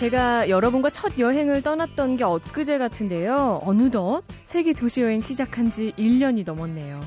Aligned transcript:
제가 0.00 0.48
여러분과 0.48 0.88
첫 0.88 1.18
여행을 1.18 1.60
떠났던 1.60 2.16
게 2.16 2.24
엊그제 2.24 2.78
같은데요. 2.78 3.60
어느덧 3.62 4.22
세계 4.44 4.72
도시 4.72 5.02
여행 5.02 5.20
시작한 5.20 5.70
지 5.70 5.92
1년이 5.98 6.46
넘었네요. 6.46 7.02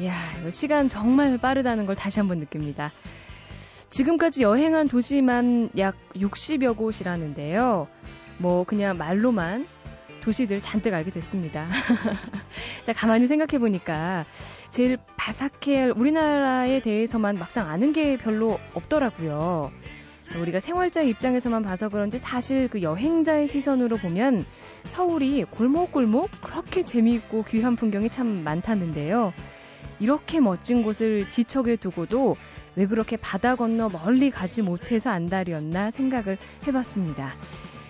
이야, 0.00 0.14
시간 0.48 0.88
정말 0.88 1.36
빠르다는 1.36 1.84
걸 1.84 1.96
다시 1.96 2.18
한번 2.18 2.38
느낍니다. 2.38 2.92
지금까지 3.90 4.42
여행한 4.42 4.88
도시만 4.88 5.68
약 5.76 5.96
60여 6.14 6.78
곳이라는데요. 6.78 7.88
뭐 8.38 8.64
그냥 8.64 8.96
말로만 8.96 9.66
도시들 10.22 10.62
잔뜩 10.62 10.94
알게 10.94 11.10
됐습니다. 11.10 11.68
자, 12.84 12.94
가만히 12.94 13.26
생각해 13.26 13.58
보니까 13.58 14.24
제일 14.70 14.96
바삭해 15.18 15.76
할 15.76 15.92
우리나라에 15.94 16.80
대해서만 16.80 17.38
막상 17.38 17.68
아는 17.68 17.92
게 17.92 18.16
별로 18.16 18.58
없더라고요. 18.72 19.72
우리가 20.38 20.60
생활자 20.60 21.02
입장에서만 21.02 21.62
봐서 21.62 21.88
그런지 21.88 22.18
사실 22.18 22.68
그 22.68 22.82
여행자의 22.82 23.46
시선으로 23.46 23.96
보면 23.96 24.46
서울이 24.84 25.44
골목골목 25.44 26.30
그렇게 26.40 26.84
재미있고 26.84 27.44
귀한 27.44 27.76
풍경이 27.76 28.08
참 28.08 28.42
많다는데요. 28.44 29.32
이렇게 29.98 30.40
멋진 30.40 30.82
곳을 30.82 31.28
지척에 31.28 31.76
두고도 31.76 32.36
왜 32.76 32.86
그렇게 32.86 33.16
바다 33.16 33.56
건너 33.56 33.88
멀리 33.88 34.30
가지 34.30 34.62
못해서 34.62 35.10
안달이었나 35.10 35.90
생각을 35.90 36.38
해봤습니다. 36.66 37.34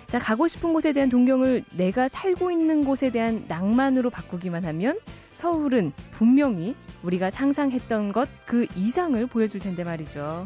자, 0.07 0.19
가고 0.19 0.47
싶은 0.49 0.73
곳에 0.73 0.91
대한 0.91 1.07
동경을 1.07 1.63
내가 1.71 2.09
살고 2.09 2.51
있는 2.51 2.83
곳에 2.83 3.11
대한 3.11 3.45
낭만으로 3.47 4.09
바꾸기만 4.09 4.65
하면 4.65 4.99
서울은 5.31 5.93
분명히 6.11 6.75
우리가 7.03 7.29
상상했던 7.29 8.11
것 8.11 8.27
그 8.51 8.67
이상을 8.75 9.25
보여줄 9.27 9.61
텐데 9.61 9.85
말이죠. 9.85 10.45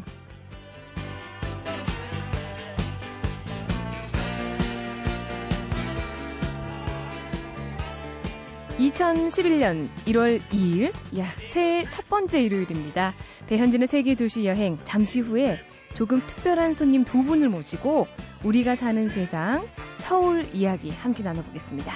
2011년 8.78 9.88
1월 10.06 10.40
2일, 10.50 10.92
야, 11.18 11.24
새해 11.46 11.84
첫 11.88 12.08
번째 12.08 12.42
일요일입니다. 12.42 13.14
배현진의 13.46 13.86
세계 13.86 14.14
도시 14.14 14.44
여행, 14.44 14.78
잠시 14.84 15.20
후에 15.20 15.58
조금 15.94 16.20
특별한 16.26 16.74
손님 16.74 17.04
두 17.04 17.22
분을 17.22 17.48
모시고 17.48 18.06
우리가 18.44 18.76
사는 18.76 19.08
세상 19.08 19.66
서울 19.94 20.46
이야기 20.54 20.90
함께 20.90 21.22
나눠보겠습니다. 21.22 21.92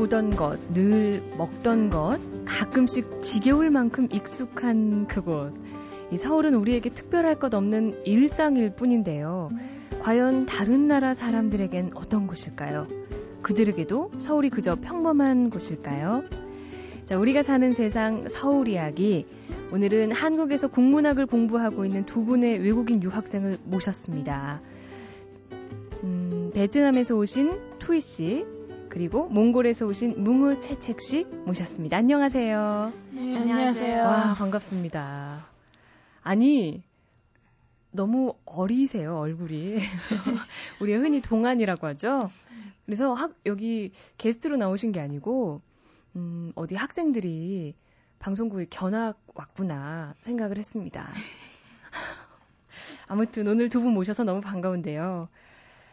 보던 0.00 0.30
것, 0.30 0.58
늘 0.72 1.22
먹던 1.36 1.90
것, 1.90 2.18
가끔씩 2.46 3.20
지겨울 3.20 3.68
만큼 3.70 4.08
익숙한 4.10 5.06
그곳. 5.06 5.52
이 6.10 6.16
서울은 6.16 6.54
우리에게 6.54 6.88
특별할 6.88 7.38
것 7.38 7.52
없는 7.52 8.06
일상일 8.06 8.74
뿐인데요. 8.74 9.50
과연 10.00 10.46
다른 10.46 10.86
나라 10.86 11.12
사람들에겐 11.12 11.90
어떤 11.94 12.26
곳일까요? 12.26 12.86
그들에게도 13.42 14.12
서울이 14.16 14.48
그저 14.48 14.74
평범한 14.76 15.50
곳일까요? 15.50 16.24
자, 17.04 17.18
우리가 17.18 17.42
사는 17.42 17.70
세상 17.70 18.26
서울 18.30 18.68
이야기. 18.68 19.26
오늘은 19.70 20.12
한국에서 20.12 20.68
국문학을 20.68 21.26
공부하고 21.26 21.84
있는 21.84 22.06
두 22.06 22.24
분의 22.24 22.60
외국인 22.60 23.02
유학생을 23.02 23.58
모셨습니다. 23.64 24.62
음, 26.04 26.52
베트남에서 26.54 27.16
오신 27.16 27.78
투이 27.78 28.00
씨, 28.00 28.46
그리고 28.90 29.28
몽골에서 29.28 29.86
오신 29.86 30.22
뭉우 30.22 30.60
채책 30.60 31.00
씨 31.00 31.24
모셨습니다. 31.24 31.96
안녕하세요. 31.96 32.92
네, 33.12 33.36
안녕하세요. 33.36 34.02
와, 34.04 34.34
반갑습니다. 34.34 35.46
아니, 36.22 36.82
너무 37.92 38.34
어리세요, 38.44 39.16
얼굴이. 39.18 39.78
우리 40.80 40.94
흔히 40.94 41.22
동안이라고 41.22 41.86
하죠. 41.88 42.30
그래서 42.84 43.12
학, 43.14 43.32
여기 43.46 43.92
게스트로 44.18 44.56
나오신 44.56 44.90
게 44.92 45.00
아니고, 45.00 45.58
음, 46.16 46.50
어디 46.56 46.74
학생들이 46.74 47.74
방송국에 48.18 48.66
견학 48.70 49.18
왔구나 49.34 50.14
생각을 50.20 50.58
했습니다. 50.58 51.08
아무튼 53.06 53.46
오늘 53.48 53.68
두 53.68 53.80
분 53.80 53.94
모셔서 53.94 54.24
너무 54.24 54.40
반가운데요. 54.40 55.28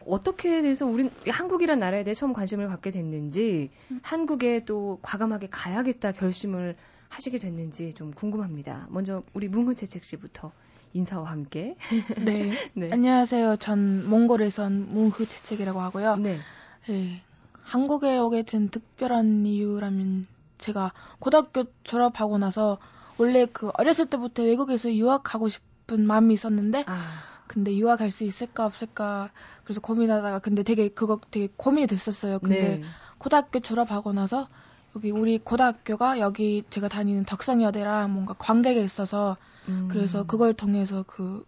어떻게 0.06 0.62
돼서 0.62 0.86
우린 0.86 1.10
한국이란 1.28 1.78
나라에 1.78 2.04
대해 2.04 2.14
처음 2.14 2.32
관심을 2.32 2.68
갖게 2.68 2.90
됐는지, 2.90 3.70
음. 3.90 4.00
한국에 4.02 4.64
또 4.64 4.98
과감하게 5.02 5.48
가야겠다 5.50 6.12
결심을 6.12 6.76
하시게 7.08 7.38
됐는지 7.38 7.94
좀 7.94 8.12
궁금합니다. 8.12 8.86
먼저 8.90 9.22
우리 9.34 9.48
뭉흐채책 9.48 10.04
씨부터 10.04 10.52
인사와 10.92 11.30
함께. 11.30 11.76
네. 12.24 12.52
네. 12.74 12.90
안녕하세요. 12.92 13.56
전 13.56 14.08
몽골에선 14.08 14.92
뭉흐채책이라고 14.92 15.80
하고요. 15.80 16.16
네. 16.16 16.38
네. 16.86 17.22
한국에 17.62 18.18
오게 18.18 18.44
된 18.44 18.68
특별한 18.70 19.44
이유라면 19.44 20.26
제가 20.58 20.92
고등학교 21.18 21.64
졸업하고 21.84 22.38
나서 22.38 22.78
원래 23.18 23.46
그 23.46 23.70
어렸을 23.74 24.06
때부터 24.06 24.44
외국에서 24.44 24.92
유학하고 24.92 25.48
싶은 25.48 26.06
마음이 26.06 26.34
있었는데 26.34 26.84
아. 26.86 27.37
근데 27.48 27.74
유학할 27.76 28.10
수 28.10 28.24
있을까 28.24 28.66
없을까 28.66 29.30
그래서 29.64 29.80
고민하다가 29.80 30.38
근데 30.40 30.62
되게 30.62 30.88
그거 30.88 31.20
되게 31.30 31.48
고민이 31.56 31.86
됐었어요. 31.86 32.38
근데 32.38 32.78
네. 32.78 32.82
고등학교 33.18 33.60
졸업하고 33.60 34.12
나서 34.12 34.48
여기 34.94 35.10
우리 35.10 35.38
고등학교가 35.38 36.20
여기 36.20 36.62
제가 36.70 36.88
다니는 36.88 37.24
덕성여대랑 37.24 38.12
뭔가 38.12 38.34
관계가 38.34 38.80
있어서 38.80 39.36
음. 39.68 39.88
그래서 39.90 40.24
그걸 40.24 40.54
통해서 40.54 41.04
그 41.06 41.44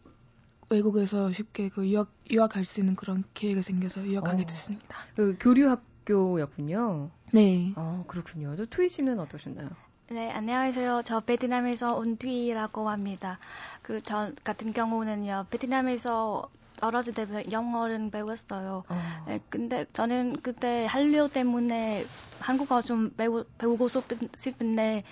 외국에서 0.70 1.32
쉽게 1.32 1.68
그 1.68 1.88
유학 1.88 2.12
유학할 2.30 2.64
수 2.64 2.80
있는 2.80 2.96
그런 2.96 3.24
기회가 3.34 3.62
생겨서 3.62 4.06
유학하게 4.06 4.42
어. 4.42 4.46
됐습니다. 4.46 4.96
그 5.16 5.36
교류 5.38 5.68
학교였군요. 5.68 7.10
네. 7.32 7.72
어 7.76 8.04
그렇군요. 8.06 8.56
또 8.56 8.66
투이 8.66 8.88
씨는 8.88 9.18
어떠셨나요? 9.18 9.68
네, 10.12 10.28
안녕하세요. 10.32 11.02
저 11.04 11.20
베트남에서 11.20 11.94
온 11.94 12.16
투이라고 12.16 12.88
합니다. 12.88 13.38
그 13.82 14.00
저 14.02 14.32
같은 14.42 14.72
경우는요, 14.72 15.46
베트남에서 15.50 16.50
어렸을 16.80 17.14
때부터 17.14 17.42
영어를 17.52 18.10
배웠어요. 18.10 18.82
어. 18.88 19.24
네, 19.28 19.38
근데 19.50 19.84
저는 19.92 20.40
그때 20.42 20.86
한류 20.86 21.28
때문에 21.28 22.04
한국어 22.40 22.82
좀 22.82 23.10
배우, 23.16 23.44
배우고 23.58 23.86
싶은데, 24.34 25.04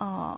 어, 0.00 0.36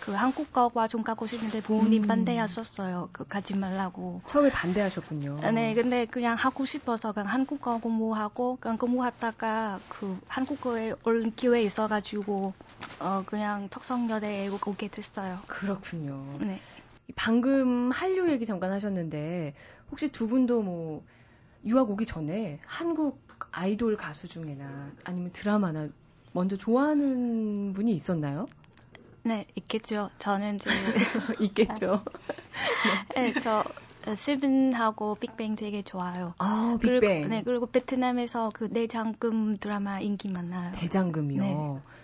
그 0.00 0.12
한국어과 0.12 0.88
좀 0.88 1.02
가고 1.02 1.26
싶은데 1.26 1.60
부모님 1.60 2.02
음. 2.04 2.08
반대하셨어요. 2.08 3.08
그 3.12 3.24
가지 3.24 3.54
말라고. 3.54 4.22
처음에 4.26 4.50
반대하셨군요. 4.50 5.40
네, 5.52 5.74
근데 5.74 6.06
그냥 6.06 6.36
하고 6.36 6.64
싶어서 6.64 7.12
그냥 7.12 7.28
한국어 7.28 7.78
공부하고 7.78 8.58
그냥 8.60 8.76
공부하다가 8.78 9.80
그 9.88 10.18
한국어에 10.28 10.94
올 11.04 11.30
기회 11.36 11.62
있어가지고 11.62 12.54
어 12.98 13.22
그냥 13.26 13.68
턱성여대에 13.68 14.48
오게 14.48 14.88
됐어요. 14.88 15.42
그렇군요. 15.46 16.38
네. 16.40 16.60
방금 17.16 17.90
한류 17.90 18.30
얘기 18.30 18.46
잠깐 18.46 18.72
하셨는데 18.72 19.54
혹시 19.90 20.10
두 20.10 20.26
분도 20.26 20.62
뭐 20.62 21.04
유학 21.66 21.90
오기 21.90 22.06
전에 22.06 22.60
한국 22.66 23.22
아이돌 23.50 23.96
가수 23.96 24.28
중에나 24.28 24.92
아니면 25.04 25.30
드라마나 25.32 25.88
먼저 26.32 26.56
좋아하는 26.56 27.72
분이 27.72 27.92
있었나요? 27.94 28.46
네, 29.24 29.46
있겠죠. 29.56 30.10
저는 30.18 30.58
좀 30.58 30.72
있겠죠. 31.40 32.02
네, 33.16 33.32
저 33.40 33.64
세븐하고 34.14 35.14
빅뱅 35.14 35.56
되게 35.56 35.82
좋아요. 35.82 36.34
아, 36.38 36.76
빅뱅. 36.80 37.00
그리고, 37.00 37.28
네, 37.28 37.42
그리고 37.42 37.66
베트남에서 37.66 38.50
그 38.52 38.68
내장금 38.70 39.56
드라마 39.56 39.98
인기 40.00 40.28
많아요. 40.28 40.72
대장금이요. 40.72 41.42
네. 41.42 41.56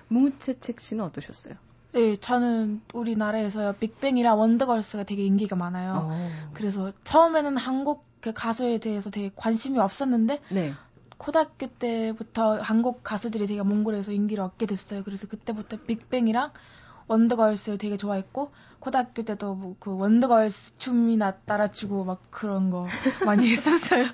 뭉채책 0.08 0.80
씨는 0.80 1.04
어떠셨어요? 1.04 1.54
네, 1.92 2.16
저는 2.16 2.80
우리나라에서요 2.94 3.74
빅뱅이랑 3.74 4.38
원더걸스가 4.38 5.04
되게 5.04 5.24
인기가 5.24 5.56
많아요. 5.56 5.92
오. 5.92 6.12
어. 6.12 6.50
그래서 6.54 6.92
처음에는 7.04 7.56
한국 7.56 8.06
그 8.20 8.32
가수에 8.32 8.78
대해서 8.78 9.10
되게 9.10 9.30
관심이 9.34 9.78
없었는데 9.78 10.40
네. 10.50 10.72
고등학교 11.18 11.66
때부터 11.66 12.60
한국 12.60 13.02
가수들이 13.02 13.46
되게 13.46 13.62
몽골에서 13.62 14.12
인기를 14.12 14.42
얻게 14.42 14.64
됐어요. 14.64 15.02
그래서 15.04 15.26
그때부터 15.26 15.78
빅뱅이랑 15.86 16.52
원더걸스를 17.10 17.76
되게 17.78 17.96
좋아했고 17.96 18.52
고등학교 18.78 19.24
때도 19.24 19.54
뭐 19.56 19.74
그 19.80 19.96
원더걸스 19.96 20.76
춤이나 20.78 21.32
따라추고 21.44 22.04
막 22.04 22.22
그런 22.30 22.70
거 22.70 22.86
많이 23.26 23.50
했었어요. 23.50 24.06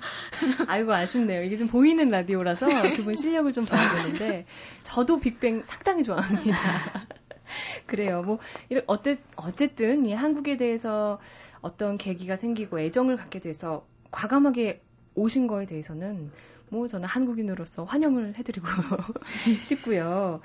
아이고 0.67 0.93
아쉽네요. 0.93 1.43
이게 1.43 1.55
좀 1.55 1.67
보이는 1.67 2.09
라디오라서 2.09 2.93
두 2.93 3.03
분 3.03 3.13
실력을 3.13 3.51
좀 3.51 3.65
봐야 3.65 3.87
되는데 4.03 4.45
저도 4.83 5.19
빅뱅 5.19 5.61
상당히 5.63 6.03
좋아합니다. 6.03 6.57
그래요. 7.85 8.23
뭐 8.23 8.39
이런 8.69 8.83
어때 8.87 9.17
어쨌든 9.35 10.05
이 10.07 10.13
한국에 10.13 10.57
대해서 10.57 11.19
어떤 11.61 11.97
계기가 11.97 12.35
생기고 12.35 12.79
애정을 12.79 13.15
갖게 13.17 13.39
돼서 13.39 13.85
과감하게 14.11 14.81
오신 15.15 15.47
거에 15.47 15.65
대해서는 15.65 16.31
뭐 16.69 16.87
저는 16.87 17.07
한국인으로서 17.07 17.83
환영을 17.83 18.35
해드리고 18.37 18.67
싶고요. 19.61 20.41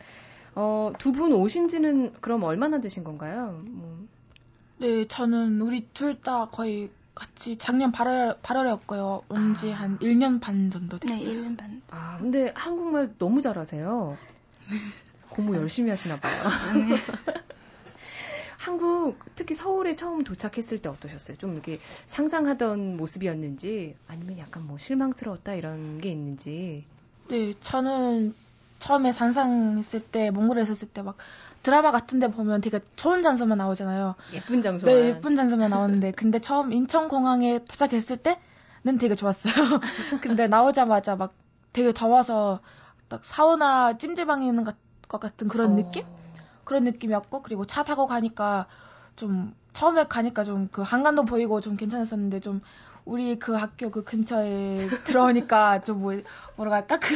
어, 0.54 0.92
두 0.98 1.12
분 1.12 1.32
오신 1.32 1.68
지는 1.68 2.12
그럼 2.20 2.42
얼마나 2.42 2.80
되신 2.80 3.04
건가요? 3.04 3.60
뭐. 3.64 4.06
네, 4.78 5.06
저는 5.06 5.60
우리 5.62 5.86
둘 5.94 6.20
다 6.20 6.48
거의 6.48 6.90
같이 7.14 7.56
작년 7.58 7.92
8월, 7.92 8.40
8월이었고요. 8.40 9.22
온지 9.28 9.72
아. 9.72 9.80
한 9.80 9.98
1년 9.98 10.40
반 10.40 10.70
정도 10.70 10.98
됐어요. 10.98 11.18
네, 11.18 11.24
1년 11.48 11.56
반. 11.56 11.82
아, 11.90 12.18
근데 12.18 12.52
한국말 12.54 13.14
너무 13.18 13.40
잘하세요. 13.40 14.16
공부 15.30 15.56
열심히 15.56 15.90
하시나 15.90 16.16
봐요. 16.18 16.32
네. 16.74 16.96
한국 18.58 19.18
특히 19.34 19.54
서울에 19.54 19.96
처음 19.96 20.22
도착했을 20.22 20.78
때 20.78 20.88
어떠셨어요? 20.88 21.36
좀 21.36 21.54
이렇게 21.54 21.80
상상하던 21.82 22.96
모습이었는지 22.96 23.96
아니면 24.06 24.38
약간 24.38 24.66
뭐 24.66 24.78
실망스러웠다 24.78 25.54
이런 25.54 25.98
게 26.00 26.10
있는지. 26.10 26.84
네, 27.28 27.54
저는 27.60 28.34
처음에 28.82 29.12
상상했을 29.12 30.00
때 30.00 30.30
몽골에 30.30 30.62
있었을 30.62 30.88
때 30.88 31.02
막 31.02 31.16
드라마 31.62 31.92
같은데 31.92 32.28
보면 32.28 32.60
되게 32.60 32.80
좋은 32.96 33.22
장소만 33.22 33.56
나오잖아요. 33.58 34.16
예쁜 34.32 34.60
장소만. 34.60 34.94
네, 34.94 35.08
예쁜 35.10 35.36
장소만 35.36 35.70
나오는데 35.70 36.10
근데 36.10 36.40
처음 36.40 36.72
인천 36.72 37.06
공항에 37.08 37.60
도착했을 37.64 38.16
때는 38.16 38.98
되게 38.98 39.14
좋았어요. 39.14 39.52
근데 40.20 40.48
나오자마자 40.48 41.14
막 41.14 41.34
되게 41.72 41.92
더워서 41.92 42.60
딱 43.08 43.24
사우나 43.24 43.96
찜질방에 43.96 44.46
있는 44.46 44.64
것 44.64 44.74
같은 45.08 45.46
그런 45.48 45.72
어... 45.72 45.76
느낌? 45.76 46.04
그런 46.64 46.84
느낌이었고 46.84 47.42
그리고 47.42 47.64
차 47.66 47.84
타고 47.84 48.06
가니까 48.06 48.66
좀 49.14 49.54
처음에 49.72 50.04
가니까 50.04 50.42
좀 50.44 50.68
그 50.72 50.82
한강도 50.82 51.24
보이고 51.24 51.60
좀 51.60 51.76
괜찮았었는데 51.76 52.40
좀 52.40 52.60
우리 53.04 53.38
그 53.38 53.52
학교 53.54 53.90
그 53.90 54.04
근처에 54.04 54.88
들어오니까 55.04 55.82
좀 55.84 56.00
뭐 56.00 56.14
뭐라 56.56 56.72
할까 56.74 56.98
그 57.00 57.14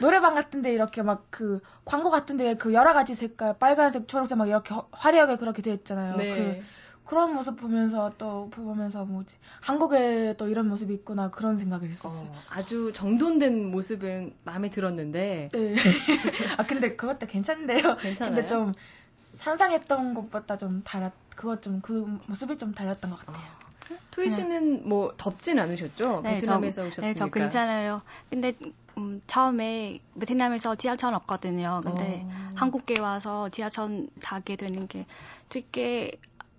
노래방 0.00 0.34
같은데 0.34 0.72
이렇게 0.72 1.02
막 1.02 1.26
그 1.30 1.60
광고 1.84 2.10
같은데 2.10 2.56
그 2.56 2.72
여러 2.74 2.92
가지 2.92 3.14
색깔 3.14 3.58
빨간색 3.58 4.08
초록색 4.08 4.38
막 4.38 4.48
이렇게 4.48 4.74
화려하게 4.92 5.36
그렇게 5.36 5.62
되어 5.62 5.74
있잖아요. 5.74 6.16
네. 6.16 6.34
그 6.36 6.64
그런 7.08 7.34
모습 7.34 7.56
보면서 7.56 8.12
또 8.18 8.50
보면서 8.50 9.04
뭐지 9.04 9.36
한국에 9.60 10.34
또 10.36 10.48
이런 10.48 10.68
모습이 10.68 10.92
있구나 10.94 11.30
그런 11.30 11.58
생각을 11.58 11.88
했었어요. 11.90 12.28
어, 12.30 12.34
아주 12.50 12.92
정돈된 12.92 13.70
모습은 13.70 14.34
마음에 14.44 14.68
들었는데. 14.68 15.50
네. 15.52 15.74
아 16.58 16.66
근데 16.66 16.96
그것도 16.96 17.26
괜찮은데요. 17.26 17.96
괜찮아요. 17.96 18.34
근데 18.34 18.46
좀 18.46 18.72
상상했던 19.16 20.14
것보다 20.14 20.56
좀 20.56 20.82
달랐 20.84 21.12
그것 21.36 21.62
좀 21.62 21.80
그 21.82 22.18
모습이 22.26 22.58
좀 22.58 22.72
달랐던 22.74 23.10
것 23.10 23.24
같아요. 23.24 23.57
어. 23.90 23.96
투이 24.10 24.30
씨는 24.30 24.88
뭐 24.88 25.14
덥진 25.16 25.58
않으셨죠? 25.58 26.20
네, 26.22 26.34
베트남에서 26.34 26.82
저, 26.82 26.88
오셨으니까. 26.88 27.08
네, 27.08 27.14
저 27.14 27.26
괜찮아요. 27.28 28.02
근데 28.30 28.54
음, 28.96 29.22
처음에 29.26 30.00
베트남에서 30.18 30.74
지하철 30.74 31.14
없거든요. 31.14 31.80
근데 31.84 32.22
어. 32.24 32.52
한국에 32.56 33.00
와서 33.00 33.48
지하철 33.48 34.08
타게 34.20 34.56
되는 34.56 34.88
게 34.88 35.06
되게 35.48 36.12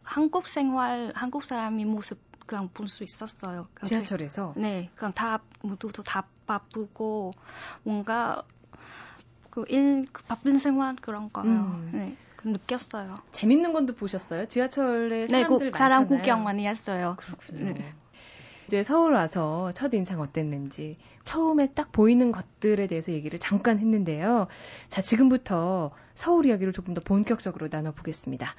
한국 0.04 0.48
생활, 0.50 1.12
한국 1.16 1.44
사람이 1.46 1.86
모습 1.86 2.20
그냥 2.48 2.70
볼 2.74 2.88
수 2.88 3.04
있었어요. 3.04 3.68
지하철에서? 3.86 4.54
그, 4.54 4.60
네, 4.60 4.90
그냥 4.96 5.14
다 5.14 5.40
모두도 5.62 6.02
다 6.02 6.26
바쁘고 6.48 7.34
뭔가 7.84 8.42
그 9.52 9.66
일, 9.68 10.08
그 10.12 10.24
바쁜 10.24 10.58
생활 10.58 10.96
그런 10.96 11.32
거요. 11.32 11.44
음. 11.46 11.90
네. 11.94 12.18
느꼈어요. 12.44 13.20
재밌는 13.32 13.74
건도 13.74 13.94
보셨어요? 13.96 14.46
지하철에 14.46 15.26
네, 15.26 15.28
사람들 15.28 15.66
네, 15.66 15.72
그, 15.72 15.78
사람 15.78 16.08
구경 16.08 16.44
많이 16.44 16.68
했어요. 16.68 17.16
그렇군요. 17.18 17.74
네. 17.74 17.94
이제 18.68 18.84
서울 18.84 19.14
와서 19.14 19.72
첫 19.74 19.94
인상 19.96 20.22
어땠는지 20.22 20.98
처음에 21.24 21.74
딱 21.74 21.92
보이는 21.92 22.32
것들에 22.32 22.86
대해서 22.86 23.12
얘기를 23.12 23.40
잠깐 23.40 23.80
했는데요. 23.80 24.46
자, 24.90 25.02
지금부터 25.02 25.90
서울 26.14 26.46
이야기를 26.46 26.72
조금 26.72 26.94
더 26.94 27.02
본격적으로 27.02 27.68
나눠보겠습니다. 27.72 28.54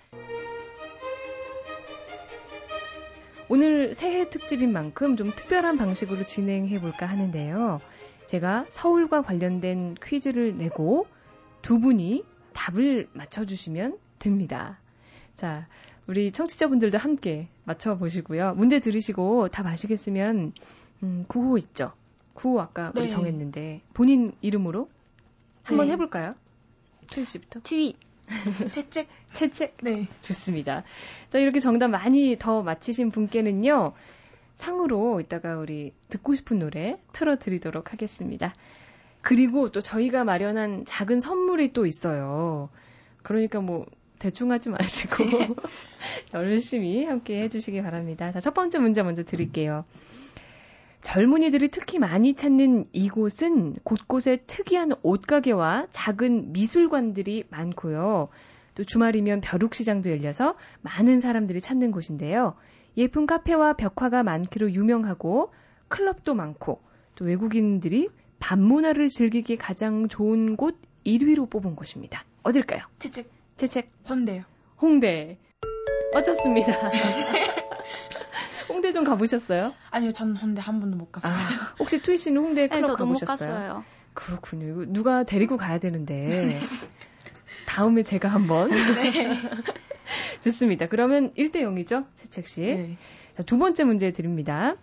오늘 3.49 3.95
새해 3.95 4.29
특집인 4.29 4.73
만큼 4.73 5.17
좀 5.17 5.33
특별한 5.35 5.77
방식으로 5.77 6.25
진행해 6.25 6.81
볼까 6.81 7.07
하는데요. 7.07 7.81
제가 8.27 8.67
서울과 8.69 9.23
관련된 9.23 9.95
퀴즈를 10.03 10.57
내고 10.57 11.07
두 11.63 11.79
분이 11.79 12.25
답을 12.53 13.09
맞춰주시면 13.13 13.99
됩니다. 14.19 14.79
자, 15.35 15.67
우리 16.07 16.31
청취자분들도 16.33 16.99
함께 16.99 17.49
맞춰보시고요. 17.65 18.55
문제 18.55 18.81
들으시고 18.81 19.49
답 19.49 19.67
아시겠으면, 19.67 20.53
음, 21.03 21.25
구호 21.29 21.57
있죠? 21.59 21.93
구호 22.35 22.61
아까 22.61 22.93
네. 22.95 23.01
우리 23.01 23.09
정했는데, 23.09 23.83
본인 23.95 24.33
이름으로 24.41 24.89
한번 25.63 25.87
네. 25.87 25.93
해볼까요? 25.93 26.35
트윗 27.11 27.27
씨부터. 27.27 27.61
트윗. 27.63 27.97
채책. 28.71 29.09
채책. 29.33 29.77
네. 29.83 30.07
좋습니다. 30.21 30.85
자, 31.29 31.39
이렇게 31.39 31.61
정답 31.61 31.89
많이 31.89 32.37
더 32.39 32.63
맞히신 32.63 33.11
분께는요, 33.11 33.93
상으로 34.55 35.21
이따가 35.21 35.57
우리 35.57 35.95
듣고 36.09 36.35
싶은 36.35 36.59
노래 36.59 37.01
틀어드리도록 37.13 37.93
하겠습니다. 37.93 38.53
그리고 39.23 39.71
또 39.71 39.81
저희가 39.81 40.25
마련한 40.25 40.85
작은 40.85 41.21
선물이 41.21 41.73
또 41.73 41.87
있어요. 41.87 42.71
그러니까 43.23 43.61
뭐, 43.61 43.87
대충 44.19 44.51
하지 44.51 44.71
마시고, 44.71 45.25
열심히 46.35 47.05
함께 47.05 47.43
해주시기 47.43 47.83
바랍니다. 47.83 48.31
자, 48.31 48.41
첫 48.41 48.55
번째 48.55 48.79
문제 48.79 49.03
먼저 49.03 49.23
드릴게요. 49.23 49.85
젊은이들이 51.03 51.69
특히 51.69 51.99
많이 51.99 52.35
찾는 52.35 52.85
이곳은 52.93 53.77
곳곳에 53.85 54.39
특이한 54.47 54.93
옷가게와 55.03 55.87
작은 55.91 56.53
미술관들이 56.53 57.45
많고요. 57.49 58.27
또 58.75 58.85
주말이면 58.85 59.41
벼룩시장도 59.41 60.11
열려서 60.11 60.57
많은 60.83 61.21
사람들이 61.21 61.61
찾는 61.61 61.91
곳인데요. 61.91 62.55
예쁜 62.97 63.27
카페와 63.27 63.75
벽화가 63.75 64.23
많기로 64.23 64.73
유명하고 64.73 65.53
클럽도 65.89 66.35
많고 66.35 66.81
또 67.15 67.25
외국인들이 67.25 68.09
밤문화를 68.41 69.09
즐기기 69.09 69.57
가장 69.57 70.09
좋은 70.09 70.57
곳 70.57 70.77
1위로 71.07 71.49
뽑은 71.49 71.77
곳입니다. 71.77 72.25
어딜까요? 72.43 72.81
채책. 72.99 73.31
채책. 73.57 73.91
홍대요. 74.09 74.43
홍대. 74.81 75.39
맞췄습니다. 76.13 76.73
홍대 78.69 78.93
좀 78.93 79.05
가보셨어요? 79.05 79.73
아니요, 79.91 80.13
전 80.13 80.37
홍대 80.37 80.61
한 80.61 80.81
번도 80.81 80.97
못 80.97 81.13
가봤어요. 81.13 81.59
아, 81.59 81.75
혹시 81.79 82.01
투이 82.03 82.17
씨는 82.17 82.41
홍대 82.43 82.69
클럽 82.69 82.81
네, 82.81 82.97
가보셨어요? 82.97 83.09
못 83.09 83.27
갔어요. 83.27 83.85
그렇군요. 84.15 84.87
누가 84.93 85.23
데리고 85.25 85.57
가야 85.57 85.79
되는데 85.79 86.59
다음에 87.67 88.03
제가 88.03 88.29
한번. 88.29 88.71
네. 88.71 89.39
좋습니다. 90.41 90.87
그러면 90.89 91.33
1대 91.35 91.57
0이죠, 91.57 92.07
채책 92.15 92.47
씨. 92.47 92.61
네. 92.63 92.97
자, 93.37 93.43
두 93.43 93.59
번째 93.59 93.85
문제 93.85 94.11
드립니다. 94.11 94.77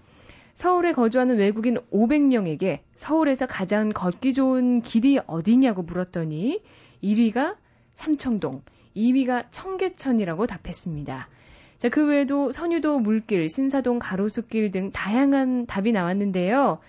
서울에 0.57 0.91
거주하는 0.91 1.37
외국인 1.37 1.77
500명에게 1.93 2.79
서울에서 2.95 3.45
가장 3.45 3.89
걷기 3.89 4.33
좋은 4.33 4.81
길이 4.81 5.19
어디냐고 5.27 5.83
물었더니 5.83 6.63
1위가 7.03 7.57
삼청동, 7.93 8.63
2위가 8.95 9.45
청계천이라고 9.51 10.47
답했습니다. 10.47 11.29
자, 11.77 11.89
그 11.89 12.07
외에도 12.07 12.51
선유도 12.51 12.97
물길, 12.97 13.47
신사동 13.47 13.99
가로수길 13.99 14.71
등 14.71 14.91
다양한 14.91 15.67
답이 15.67 15.91
나왔는데요. 15.91 16.79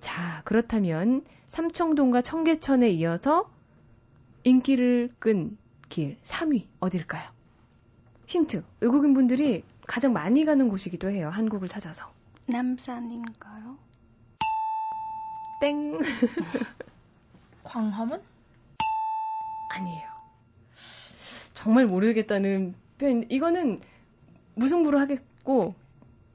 자, 0.00 0.42
그렇다면 0.44 1.24
삼청동과 1.46 2.20
청계천에 2.20 2.90
이어서 2.90 3.50
인기를 4.44 5.10
끈 5.18 5.56
길 5.88 6.16
3위 6.22 6.66
어딜까요? 6.80 7.22
힌트. 8.26 8.64
외국인 8.80 9.14
분들이 9.14 9.62
가장 9.86 10.12
많이 10.12 10.44
가는 10.44 10.68
곳이기도 10.68 11.08
해요. 11.08 11.28
한국을 11.30 11.68
찾아서. 11.68 12.15
남산인가요? 12.46 13.76
땡. 15.58 15.98
광화문? 17.64 18.22
아니에요. 19.68 20.08
정말 21.54 21.86
모르겠다는 21.86 22.74
표현. 22.98 23.22
이거는 23.28 23.80
무승부로 24.54 24.98
하겠고 25.00 25.74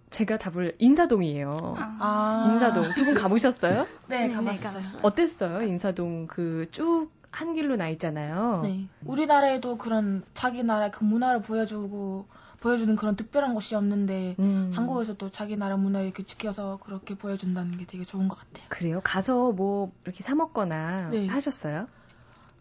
제가 0.09 0.37
답을 0.37 0.75
인사동이에요. 0.79 1.49
아. 1.77 2.49
인사동 2.51 2.93
두 2.95 3.05
분 3.05 3.13
가보셨어요? 3.13 3.87
네, 4.09 4.27
네 4.27 4.33
가봤어요. 4.33 4.81
네, 4.81 4.99
어땠어요? 5.01 5.61
인사동 5.61 6.27
그 6.27 6.65
쭉 6.71 7.11
한 7.33 7.53
길로 7.53 7.77
나 7.77 7.87
있잖아요. 7.89 8.59
네. 8.63 8.89
우리나라에도 9.05 9.77
그런 9.77 10.21
자기 10.33 10.63
나라 10.63 10.91
그 10.91 11.05
문화를 11.05 11.41
보여주고 11.41 12.25
보여주는 12.61 12.95
그런 12.95 13.15
특별한 13.15 13.53
곳이 13.53 13.75
없는데 13.75 14.35
음. 14.39 14.71
한국에서 14.73 15.15
또 15.15 15.29
자기 15.29 15.57
나라 15.57 15.77
문화 15.77 16.01
이렇게 16.01 16.23
지켜서 16.23 16.79
그렇게 16.83 17.15
보여준다는 17.15 17.77
게 17.77 17.85
되게 17.85 18.05
좋은 18.05 18.27
것 18.27 18.37
같아요. 18.39 18.65
그래요? 18.69 19.01
가서 19.03 19.51
뭐 19.51 19.91
이렇게 20.05 20.23
사 20.23 20.35
먹거나 20.35 21.09
네. 21.09 21.27
하셨어요? 21.27 21.87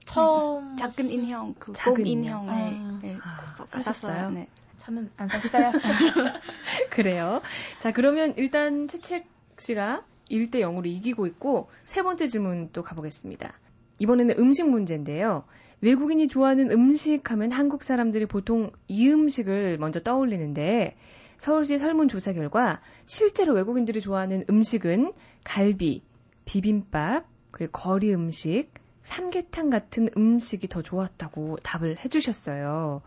처음 0.06 0.76
작은 0.76 1.10
인형 1.10 1.54
그 1.58 1.72
작은 1.74 2.06
인형 2.06 2.48
아. 2.48 2.98
네. 3.02 3.18
아, 3.22 3.66
사셨어요? 3.66 4.30
네. 4.30 4.48
저는 4.78 5.10
안 5.18 5.28
샀어요. 5.28 5.70
그래요. 6.90 7.42
자, 7.78 7.92
그러면 7.92 8.32
일단 8.38 8.88
채책 8.88 9.28
씨가 9.58 10.02
1대 10.30 10.56
0으로 10.56 10.86
이기고 10.86 11.26
있고 11.26 11.68
세 11.84 12.02
번째 12.02 12.26
질문 12.26 12.70
또 12.72 12.82
가보겠습니다. 12.82 13.52
이번에는 13.98 14.38
음식 14.38 14.66
문제인데요. 14.66 15.44
외국인이 15.80 16.28
좋아하는 16.28 16.70
음식 16.70 17.30
하면 17.30 17.52
한국 17.52 17.82
사람들이 17.84 18.26
보통 18.26 18.70
이 18.88 19.08
음식을 19.08 19.78
먼저 19.78 20.00
떠올리는데 20.00 20.96
서울시 21.38 21.78
설문조사 21.78 22.34
결과 22.34 22.80
실제로 23.06 23.54
외국인들이 23.54 24.00
좋아하는 24.00 24.44
음식은 24.50 25.14
갈비, 25.44 26.02
비빔밥, 26.44 27.26
그리고 27.50 27.72
거리 27.72 28.12
음식, 28.12 28.68
삼계탕 29.02 29.70
같은 29.70 30.08
음식이 30.16 30.68
더 30.68 30.82
좋았다고 30.82 31.56
답을 31.62 31.96
해주셨어요. 32.04 32.98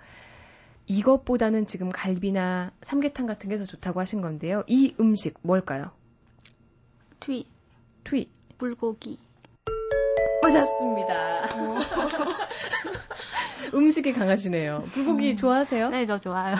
이것보다는 0.88 1.66
지금 1.66 1.90
갈비나 1.90 2.72
삼계탕 2.82 3.26
같은 3.28 3.50
게 3.50 3.58
더 3.58 3.66
좋다고 3.66 4.00
하신 4.00 4.22
건데요. 4.22 4.64
이 4.68 4.96
음식 5.00 5.36
뭘까요? 5.44 5.92
트위. 7.20 7.46
트위. 8.04 8.28
불고기. 8.58 9.20
맞았습니다. 10.44 11.50
음식이 13.74 14.14
강하시네요. 14.14 14.84
불고기 14.92 15.32
음. 15.32 15.38
좋아하세요? 15.38 15.90
네, 15.90 16.06
저 16.06 16.18
좋아요. 16.18 16.56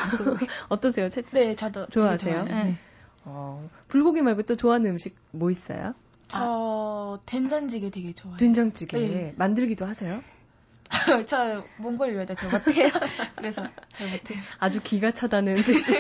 어떠세요? 0.70 1.10
채, 1.10 1.22
네, 1.32 1.56
저도 1.56 1.88
좋아하세요? 1.88 2.44
네. 2.46 2.78
어, 3.26 3.70
불고기 3.88 4.22
말고 4.22 4.44
또 4.44 4.56
좋아하는 4.56 4.92
음식 4.92 5.16
뭐 5.32 5.52
있어요? 5.52 5.94
저 6.28 7.20
된장찌개 7.26 7.90
되게 7.90 8.14
좋아해요. 8.14 8.38
된장찌개 8.38 8.98
네. 8.98 9.34
만들기도 9.38 9.86
하세요? 9.86 10.22
저 11.28 11.62
몽골 11.78 12.16
요리도 12.16 12.36
잘 12.36 12.52
못해요. 12.52 12.88
그래서 13.36 13.64
잘 13.94 14.10
못해요. 14.10 14.40
아주 14.60 14.82
기가 14.82 15.12
차다는 15.12 15.56
듯이. 15.56 15.92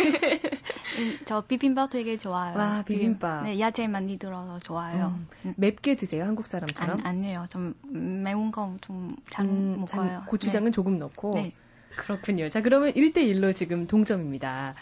음, 0.98 1.18
저 1.26 1.42
비빔밥 1.42 1.90
되게 1.90 2.18
좋아요. 2.18 2.58
와 2.58 2.84
비빔밥. 2.84 3.44
네 3.44 3.60
야채 3.60 3.88
많이 3.88 4.18
들어서 4.18 4.60
좋아요. 4.60 5.16
음, 5.46 5.54
맵게 5.58 5.96
드세요 5.96 6.24
한국 6.26 6.48
사람처럼? 6.48 6.98
안, 7.04 7.18
아니에요. 7.18 7.46
좀 7.50 7.76
매운 7.84 8.52
거 8.52 8.76
좀잘 8.82 9.46
음, 9.46 9.80
먹어요. 9.80 10.24
고추장은 10.28 10.72
네. 10.72 10.72
조금 10.72 11.00
넣고. 11.00 11.32
네. 11.36 11.52
그렇군요. 11.96 12.50
자 12.50 12.62
그러면 12.62 12.94
1대 12.94 13.18
1로 13.18 13.54
지금 13.54 13.88
동점입니다. 13.88 14.74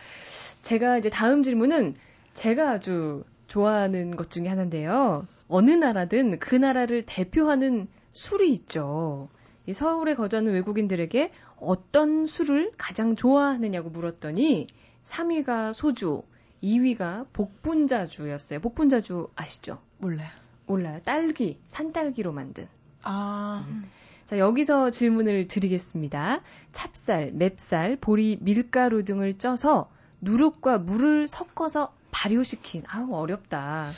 제가 0.62 0.98
이제 0.98 1.10
다음 1.10 1.43
질문은 1.43 1.96
제가 2.34 2.72
아주 2.72 3.24
좋아하는 3.48 4.15
것 4.15 4.29
중에 4.29 4.48
하나인데요. 4.48 5.27
어느 5.48 5.72
나라든 5.72 6.39
그 6.39 6.55
나라를 6.55 7.03
대표하는 7.05 7.88
술이 8.12 8.50
있죠. 8.51 9.27
이 9.67 9.74
서울에 9.74 10.15
거주하는 10.15 10.53
외국인들에게 10.53 11.31
어떤 11.58 12.25
술을 12.25 12.72
가장 12.77 13.15
좋아하느냐고 13.15 13.89
물었더니 13.89 14.67
3위가 15.03 15.74
소주, 15.74 16.24
2위가 16.63 17.27
복분자주였어요. 17.34 18.60
복분자주 18.60 19.29
아시죠? 19.36 19.79
몰라요. 19.98 20.29
몰라요. 20.67 21.00
딸기, 21.03 21.60
산딸기로 21.67 22.31
만든. 22.31 22.67
아. 23.03 23.65
음. 23.67 23.84
자, 24.25 24.38
여기서 24.38 24.91
질문을 24.91 25.48
드리겠습니다. 25.48 26.41
찹쌀, 26.72 27.31
맵쌀, 27.34 27.98
보리, 27.98 28.38
밀가루 28.39 29.03
등을 29.03 29.38
쪄서 29.38 29.89
누룩과 30.22 30.77
물을 30.77 31.27
섞어서 31.27 31.93
발효시킨, 32.12 32.84
아우, 32.88 33.13
어렵다. 33.13 33.89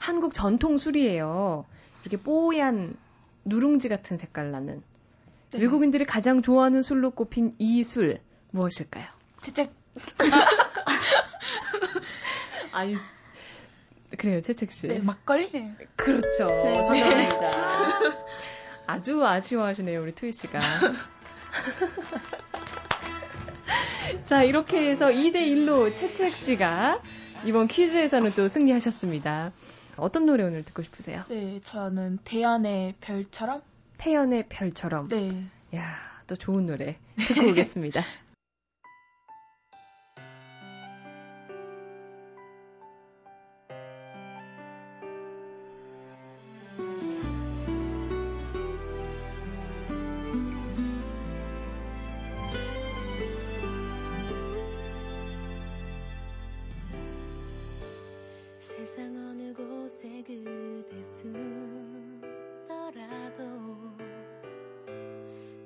한국 0.00 0.32
전통 0.34 0.78
술이에요. 0.78 1.64
이렇게 2.02 2.16
뽀얀 2.16 2.96
누룽지 3.44 3.88
같은 3.88 4.16
색깔 4.16 4.50
나는. 4.50 4.82
네. 5.50 5.58
외국인들이 5.60 6.04
가장 6.06 6.42
좋아하는 6.42 6.82
술로 6.82 7.10
꼽힌 7.10 7.54
이 7.58 7.82
술 7.82 8.20
무엇일까요? 8.50 9.06
채책. 9.42 9.70
아니 12.72 12.96
그래요, 14.16 14.40
채책 14.40 14.72
씨. 14.72 14.88
네, 14.88 15.00
막걸리? 15.00 15.50
그렇죠. 15.96 16.46
네. 16.46 16.82
정답입니다. 16.84 18.14
아주 18.86 19.22
아쉬워하시네요, 19.24 20.02
우리 20.02 20.14
투이 20.14 20.32
씨가. 20.32 20.58
자, 24.22 24.42
이렇게 24.42 24.88
해서 24.88 25.08
2대 25.08 25.36
1로 25.36 25.94
채책 25.94 26.34
씨가 26.34 27.00
이번 27.44 27.68
퀴즈에서는 27.68 28.32
또 28.32 28.48
승리하셨습니다. 28.48 29.52
어떤 29.96 30.26
노래 30.26 30.44
오늘 30.44 30.64
듣고 30.64 30.82
싶으세요? 30.82 31.24
네, 31.28 31.60
저는 31.62 32.18
태연의 32.24 32.94
별처럼 33.00 33.62
태연의 33.98 34.48
별처럼. 34.48 35.08
네. 35.08 35.44
야, 35.74 35.82
또 36.26 36.36
좋은 36.36 36.66
노래 36.66 36.98
듣고 37.26 37.50
오겠습니다. 37.50 38.02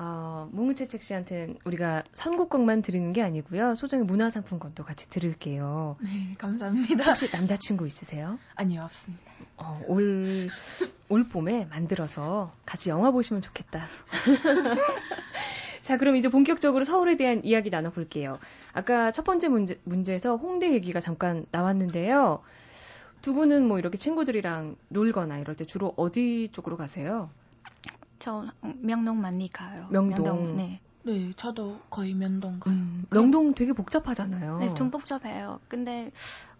어, 0.00 0.48
뭉우채책 0.52 1.02
씨한테는 1.02 1.58
우리가 1.64 2.04
선곡곡만 2.12 2.82
드리는 2.82 3.12
게 3.12 3.20
아니고요. 3.22 3.74
소정의 3.74 4.06
문화상품권도 4.06 4.84
같이 4.84 5.10
드릴게요. 5.10 5.96
네, 6.00 6.34
감사합니다. 6.38 7.04
혹시 7.04 7.28
남자친구 7.32 7.84
있으세요? 7.84 8.38
아니요, 8.54 8.82
없습니다. 8.84 9.24
어, 9.56 9.82
올, 9.88 10.48
올 11.08 11.28
봄에 11.28 11.64
만들어서 11.64 12.52
같이 12.64 12.90
영화 12.90 13.10
보시면 13.10 13.42
좋겠다. 13.42 13.88
자, 15.82 15.96
그럼 15.96 16.14
이제 16.14 16.28
본격적으로 16.28 16.84
서울에 16.84 17.16
대한 17.16 17.44
이야기 17.44 17.70
나눠볼게요. 17.70 18.38
아까 18.72 19.10
첫 19.10 19.24
번째 19.24 19.48
문제, 19.48 19.80
문제에서 19.82 20.36
홍대 20.36 20.72
얘기가 20.74 21.00
잠깐 21.00 21.44
나왔는데요. 21.50 22.40
두 23.20 23.34
분은 23.34 23.66
뭐 23.66 23.80
이렇게 23.80 23.98
친구들이랑 23.98 24.76
놀거나 24.90 25.38
이럴 25.38 25.56
때 25.56 25.64
주로 25.64 25.92
어디 25.96 26.50
쪽으로 26.52 26.76
가세요? 26.76 27.30
저 28.28 28.44
명동 28.82 29.22
많이 29.22 29.50
가요. 29.50 29.86
명동. 29.90 30.22
명동 30.22 30.56
네. 30.58 30.80
네, 31.04 31.32
저도 31.34 31.80
거의 31.88 32.12
명동 32.12 32.60
가요. 32.60 32.74
음, 32.74 33.06
명동 33.10 33.54
되게 33.54 33.72
복잡하잖아요. 33.72 34.58
네, 34.58 34.74
좀 34.74 34.90
복잡해요. 34.90 35.60
근데 35.66 36.10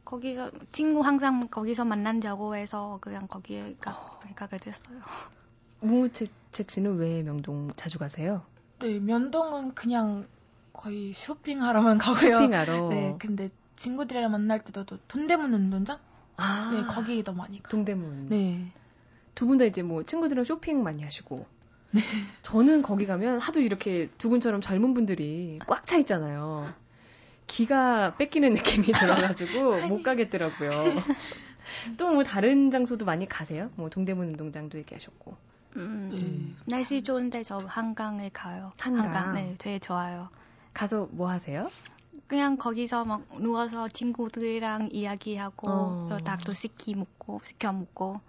거기서 0.07 0.51
친구 0.73 1.03
항상 1.03 1.41
거기서 1.51 1.85
만난다고 1.85 2.57
해서 2.57 2.97
그냥 3.03 3.27
거기에 3.27 3.77
가, 3.83 3.91
어. 3.91 4.21
가게 4.35 4.57
됐어요. 4.57 4.97
무채책 5.81 6.71
씨는 6.71 6.97
왜 6.97 7.23
명동 7.23 7.71
자주 7.77 7.99
가세요? 7.99 8.47
네, 8.81 8.99
면동은 8.99 9.75
그냥 9.75 10.27
거의 10.73 11.13
쇼핑하러만 11.13 11.99
가고요. 12.01 12.39
쇼핑하러. 12.39 12.89
네, 12.89 13.17
근데 13.19 13.51
친구들이랑 13.77 14.31
만날 14.33 14.65
때도 14.65 14.87
돈대문 15.07 15.53
운동장? 15.53 15.99
아, 16.39 16.71
네, 16.73 16.83
거기도 16.95 17.35
많이 17.35 17.63
가요. 17.63 17.71
동대문. 17.71 18.27
네. 18.31 18.73
두 19.35 19.47
분 19.47 19.59
다 19.59 19.67
이제 19.67 19.83
뭐 19.83 20.03
친구들이랑 20.03 20.45
쇼핑 20.47 20.83
많이 20.83 21.05
하시고. 21.05 21.47
네. 21.91 22.03
저는 22.43 22.83
거기 22.83 23.07
가면 23.07 23.39
하도 23.39 23.61
이렇게 23.61 24.09
두 24.19 24.29
분처럼 24.29 24.61
젊은 24.61 24.95
분들이 24.95 25.59
꽉 25.67 25.87
차 25.87 25.97
있잖아요. 25.99 26.73
기가 27.47 28.17
뺏기는 28.17 28.53
느낌이 28.53 28.87
들어가지고 28.93 29.87
못 29.89 30.03
가겠더라고요. 30.03 30.71
또 31.97 32.09
뭐 32.13 32.25
다른 32.25 32.71
장소도 32.71 33.05
많이 33.05 33.27
가세요? 33.29 33.71
뭐 33.77 33.89
동대문 33.91 34.29
운동장도 34.29 34.79
얘기하셨고. 34.79 35.37
음, 35.77 36.11
음. 36.19 36.57
날씨 36.67 37.03
좋은데 37.03 37.43
저 37.43 37.57
한강에 37.59 38.31
가요. 38.33 38.73
한강. 38.79 39.05
한강. 39.07 39.35
네, 39.35 39.55
되게 39.59 39.79
좋아요. 39.79 40.29
가서 40.75 41.09
뭐 41.13 41.29
하세요? 41.31 41.71
그냥 42.27 42.57
거기서 42.59 43.05
막 43.07 43.23
누워서 43.41 43.89
친구들이랑 43.89 44.91
이야기하고 44.93 45.69
어. 45.71 46.17
닭도 46.25 46.53
시키 46.53 46.95
먹고 46.95 47.41
시켜 47.45 47.73
먹고 47.73 48.21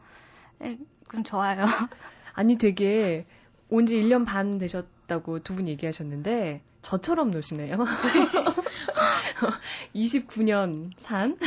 네, 0.60 0.78
그럼 1.08 1.24
좋아요. 1.24 1.66
아니 2.34 2.58
되게 2.58 3.26
온 3.72 3.86
지 3.86 4.02
1년 4.02 4.26
반 4.26 4.58
되셨다고 4.58 5.40
두 5.40 5.54
분 5.56 5.68
얘기하셨는데 5.68 6.62
저처럼 6.82 7.32
노시네요. 7.32 7.76
29년 9.96 10.92
산. 10.98 11.38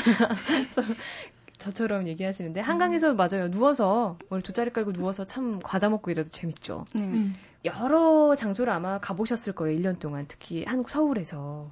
저처럼 1.59 2.09
얘기하시는데 2.09 2.61
한강에서 2.61 3.13
음. 3.13 3.17
맞아요. 3.17 3.51
누워서 3.51 4.19
머리 4.29 4.43
돗자리 4.43 4.73
깔고 4.73 4.93
누워서 4.93 5.25
참 5.25 5.61
과자 5.61 5.89
먹고 5.89 6.11
이래도 6.11 6.29
재밌죠. 6.29 6.85
음. 6.97 7.35
여러 7.65 8.35
장소를 8.35 8.73
아마 8.73 8.99
가보셨을 8.99 9.53
거예요. 9.53 9.79
1년 9.79 9.99
동안 10.01 10.25
특히 10.27 10.65
한국 10.65 10.91
서울에서. 10.91 11.71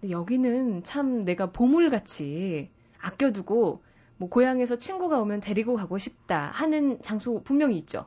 근데 0.00 0.12
여기는 0.12 0.82
참 0.82 1.24
내가 1.24 1.50
보물같이 1.52 2.68
아껴두고 3.00 3.82
뭐 4.18 4.28
고향에서 4.28 4.76
친구가 4.76 5.18
오면 5.20 5.40
데리고 5.40 5.74
가고 5.76 5.96
싶다 5.96 6.50
하는 6.52 7.00
장소 7.00 7.42
분명히 7.42 7.78
있죠. 7.78 8.04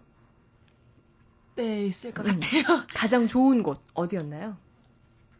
네, 1.56 1.86
있을 1.86 2.14
것 2.14 2.26
음. 2.26 2.40
같아요. 2.40 2.86
가장 2.96 3.28
좋은 3.28 3.64
곳 3.64 3.80
어디였나요? 3.94 4.58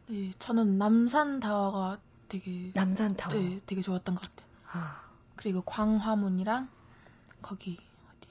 네, 0.08 0.32
저는 0.38 0.78
남산 0.78 1.40
타워가 1.40 1.98
되게 2.28 2.70
남산 2.74 3.16
타워. 3.16 3.34
네, 3.34 3.60
되게 3.66 3.80
좋았던 3.82 4.14
것 4.14 4.20
같아요. 4.22 4.48
아. 4.72 5.00
그리고 5.36 5.62
광화문이랑 5.62 6.68
거기 7.42 7.78
어디? 8.08 8.28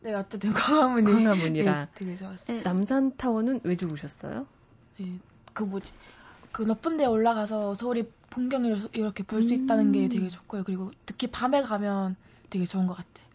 네, 0.00 0.14
어쨌든 0.14 0.52
광화문이 0.52 1.10
광화문이랑 1.12 1.74
네, 1.74 1.88
되게 1.94 2.16
좋았어요. 2.16 2.58
네. 2.58 2.62
남산 2.62 3.16
타워는 3.16 3.60
왜 3.64 3.76
좋으셨어요? 3.76 4.46
네, 4.98 5.18
그 5.54 5.62
뭐지? 5.64 5.92
그 6.50 6.62
높은 6.62 6.96
데 6.98 7.06
올라가서 7.06 7.76
서울이 7.76 8.10
풍경을 8.30 8.88
이렇게 8.92 9.22
볼 9.22 9.42
수 9.42 9.54
있다는 9.54 9.92
게 9.92 10.04
음. 10.04 10.08
되게 10.10 10.28
좋고요. 10.28 10.64
그리고 10.64 10.90
특히 11.06 11.28
밤에 11.28 11.62
가면 11.62 12.16
되게 12.50 12.66
좋은 12.66 12.86
것 12.86 12.94
같아요. 12.94 13.26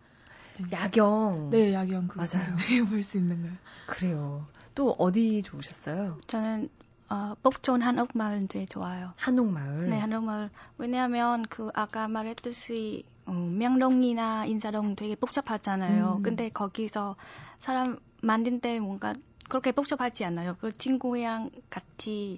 네. 0.60 0.78
야경. 0.78 1.50
네, 1.52 1.74
야경 1.74 2.08
그 2.08 2.18
맞아요. 2.18 2.56
볼 2.90 3.04
수 3.04 3.18
있는 3.18 3.42
거예요. 3.42 3.56
그래요. 3.86 4.48
또 4.76 4.92
어디 4.98 5.42
좋으셨어요? 5.44 6.20
저는 6.28 6.70
어, 7.10 7.36
복촌 7.42 7.82
한옥마을 7.82 8.48
되게 8.48 8.66
좋아요. 8.66 9.14
한옥마을? 9.18 9.90
네, 9.90 10.00
한옥마을. 10.00 10.50
왜냐하면 10.78 11.44
그 11.50 11.70
아까 11.74 12.08
말했듯이 12.08 13.06
어, 13.26 13.32
명동이나 13.32 14.46
인사동 14.46 14.96
되게 14.96 15.16
복잡하잖아요. 15.16 16.18
음. 16.20 16.24
근데 16.24 16.50
거기서 16.50 17.16
사람 17.60 18.00
만든 18.22 18.60
때 18.60 18.80
뭔가 18.80 19.14
그렇게 19.50 19.72
복잡하지 19.72 20.26
않아요. 20.26 20.58
그 20.60 20.72
친구랑 20.74 21.52
같이 21.70 22.38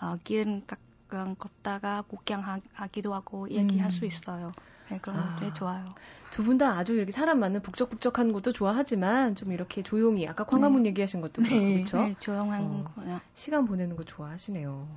어, 0.00 0.16
길은 0.24 0.64
가끔 0.66 1.34
걷다가 1.36 2.02
구경하기도 2.02 3.14
하고 3.14 3.48
얘기할 3.50 3.86
음. 3.86 3.90
수 3.90 4.04
있어요. 4.04 4.52
네, 4.90 4.98
그런 4.98 5.16
것도 5.36 5.46
아, 5.46 5.52
좋아요. 5.52 5.94
두 6.30 6.42
분 6.44 6.58
다 6.58 6.78
아주 6.78 6.94
이렇게 6.94 7.10
사람 7.12 7.40
많은 7.40 7.62
북적북적한 7.62 8.32
곳도 8.32 8.52
좋아하지만 8.52 9.34
좀 9.34 9.52
이렇게 9.52 9.82
조용히 9.82 10.26
아까 10.28 10.44
광화문 10.44 10.82
네. 10.84 10.90
얘기하신 10.90 11.20
것도 11.20 11.42
네. 11.42 11.48
그렇죠. 11.74 11.96
네, 11.98 12.14
조용한 12.18 12.62
어, 12.64 12.84
거요. 12.94 13.20
시간 13.34 13.64
보내는 13.66 13.96
거 13.96 14.04
좋아하시네요. 14.04 14.88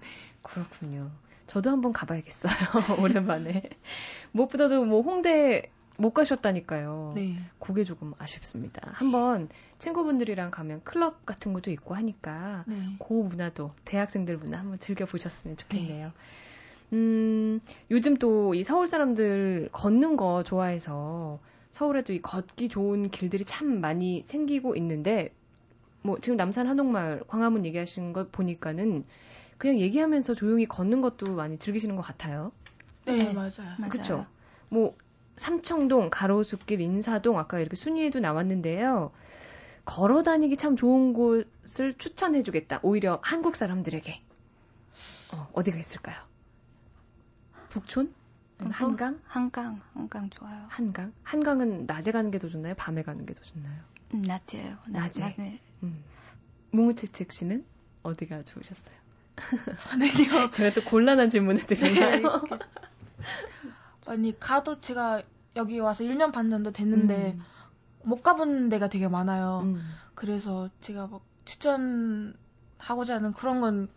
그렇군요. 0.42 1.12
저도 1.48 1.70
한번 1.70 1.92
가봐야겠어요. 1.94 2.52
오랜만에. 3.02 3.64
무엇보다도 4.32 4.86
뭐 4.86 5.02
홍대 5.02 5.72
못 5.98 6.12
가셨다니까요. 6.14 7.14
네. 7.16 7.36
그게 7.60 7.84
조금 7.84 8.14
아쉽습니다. 8.18 8.82
한번 8.94 9.50
친구분들이랑 9.80 10.50
가면 10.52 10.82
클럽 10.84 11.26
같은 11.26 11.54
것도 11.54 11.70
있고 11.72 11.94
하니까 11.96 12.64
네. 12.68 12.78
그 13.00 13.14
문화도 13.14 13.74
대학생들 13.86 14.38
문화 14.38 14.60
한번 14.60 14.80
즐겨 14.80 15.06
보셨으면 15.06 15.58
좋겠네요. 15.58 16.08
네. 16.08 16.12
음, 16.94 17.62
요즘 17.90 18.16
또 18.18 18.54
이 18.54 18.64
서울 18.64 18.86
사람들 18.88 19.70
걷는 19.72 20.18
거 20.18 20.44
좋아해서 20.44 21.40
서울에도 21.72 22.12
이 22.14 22.22
걷기 22.22 22.68
좋은 22.70 23.10
길들이 23.10 23.46
참 23.46 23.80
많이 23.80 24.24
생기고 24.26 24.76
있는데 24.76 25.34
뭐 26.02 26.20
지금 26.20 26.36
남산 26.38 26.68
한옥마을 26.68 27.24
광화문 27.28 27.66
얘기하시는 27.66 28.12
거 28.14 28.28
보니까는 28.30 29.06
그냥 29.58 29.80
얘기하면서 29.80 30.34
조용히 30.34 30.66
걷는 30.66 31.02
것도 31.02 31.36
많이 31.36 31.58
즐기시는 31.58 31.96
것 31.96 32.02
같아요. 32.02 32.52
네, 33.06 33.14
네 33.14 33.34
맞아요. 33.34 33.50
그렇죠. 33.90 34.26
뭐 34.70 34.96
삼청동, 35.38 36.10
가로수길, 36.10 36.82
인사동 36.82 37.40
아까 37.40 37.60
이렇게 37.60 37.76
순위에도 37.76 38.20
나왔는데요. 38.20 39.12
걸어 39.86 40.24
다니기 40.24 40.58
참 40.58 40.76
좋은 40.76 41.14
곳을 41.14 41.94
추천해 41.98 42.44
주겠다. 42.44 42.80
오히려 42.84 43.20
한국 43.24 43.56
사람들에게 43.56 44.12
어, 45.34 45.48
어디가 45.54 45.78
있을까요? 45.78 46.31
북촌? 47.72 48.14
어, 48.60 48.66
한강? 48.70 49.20
한강, 49.26 49.82
한강 49.94 50.30
좋아요. 50.30 50.66
한강? 50.70 51.14
한강은 51.24 51.86
낮에 51.88 52.12
가는 52.12 52.30
게 52.32 52.38
더 52.38 52.48
좋나요? 52.48 52.74
밤에 52.78 53.02
가는 53.02 53.26
게 53.26 53.34
더 53.34 53.42
좋나요? 53.42 53.80
음, 54.14 54.22
낮에요. 54.28 54.78
낮에. 54.88 55.22
낮에. 55.24 55.60
음. 55.84 56.04
뭉우채책 56.72 57.32
씨는 57.32 57.66
어디가 58.04 58.44
좋으셨어요? 58.44 58.96
저는요. 59.78 60.50
제가 60.50 60.74
또 60.74 60.82
곤란한 60.88 61.30
질문을 61.30 61.66
드렸나요? 61.66 62.42
네, 62.44 63.28
아니 64.08 64.38
가도 64.40 64.80
제가 64.82 65.22
여기 65.56 65.80
와서 65.80 66.04
1년 66.04 66.32
반 66.32 66.50
정도 66.50 66.72
됐는데 66.72 67.34
음. 67.38 67.44
못 68.04 68.22
가본 68.22 68.70
데가 68.70 68.90
되게 68.90 69.08
많아요. 69.08 69.62
음. 69.64 69.82
그래서 70.16 70.70
제가 70.82 71.08
뭐 71.08 71.22
추천하고자 71.46 73.16
하는 73.16 73.34
그런 73.34 73.62
건 73.62 73.88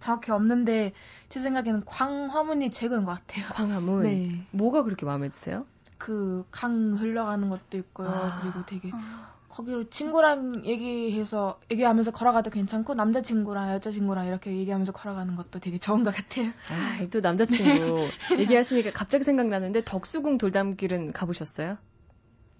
정확히 0.00 0.32
없는데 0.32 0.92
제 1.28 1.40
생각에는 1.40 1.84
광화문이 1.84 2.70
최고인 2.72 3.04
것 3.04 3.12
같아요. 3.12 3.46
광화문. 3.52 4.02
네. 4.02 4.42
뭐가 4.50 4.82
그렇게 4.82 5.06
마음에 5.06 5.28
드세요? 5.28 5.66
그 5.98 6.44
강 6.50 6.94
흘러가는 6.94 7.48
것도 7.48 7.76
있고요. 7.78 8.08
아. 8.08 8.40
그리고 8.42 8.64
되게 8.66 8.90
아. 8.94 9.34
거기로 9.50 9.90
친구랑 9.90 10.64
얘기해서 10.64 11.58
얘기하면서 11.70 12.12
걸어가도 12.12 12.50
괜찮고 12.50 12.94
남자친구랑 12.94 13.70
여자친구랑 13.72 14.26
이렇게 14.26 14.56
얘기하면서 14.56 14.92
걸어가는 14.92 15.36
것도 15.36 15.58
되게 15.58 15.76
좋은 15.78 16.04
것 16.04 16.14
같아요. 16.14 16.48
아, 16.70 17.04
또 17.12 17.20
남자친구 17.20 18.08
얘기하시니까 18.38 18.92
갑자기 18.92 19.24
생각나는데 19.24 19.84
덕수궁 19.84 20.38
돌담길은 20.38 21.12
가보셨어요? 21.12 21.76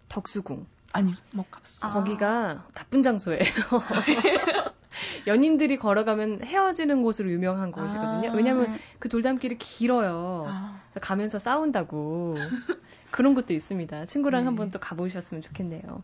덕수궁. 0.08 0.66
아니, 0.92 1.14
못. 1.30 1.46
아. 1.80 1.92
거기가 1.92 2.66
나쁜 2.74 3.02
장소예요. 3.02 3.40
연인들이 5.26 5.78
걸어가면 5.78 6.44
헤어지는 6.44 7.02
곳으로 7.02 7.30
유명한 7.30 7.72
곳이거든요. 7.72 8.30
아, 8.30 8.32
왜냐면 8.34 8.70
네. 8.70 8.78
그 8.98 9.08
돌담길이 9.08 9.58
길어요. 9.58 10.46
아. 10.48 10.82
가면서 11.00 11.38
싸운다고. 11.38 12.50
그런 13.10 13.34
것도 13.34 13.54
있습니다. 13.54 14.06
친구랑 14.06 14.42
네. 14.42 14.44
한번 14.46 14.70
또 14.70 14.78
가보셨으면 14.78 15.40
좋겠네요. 15.40 16.02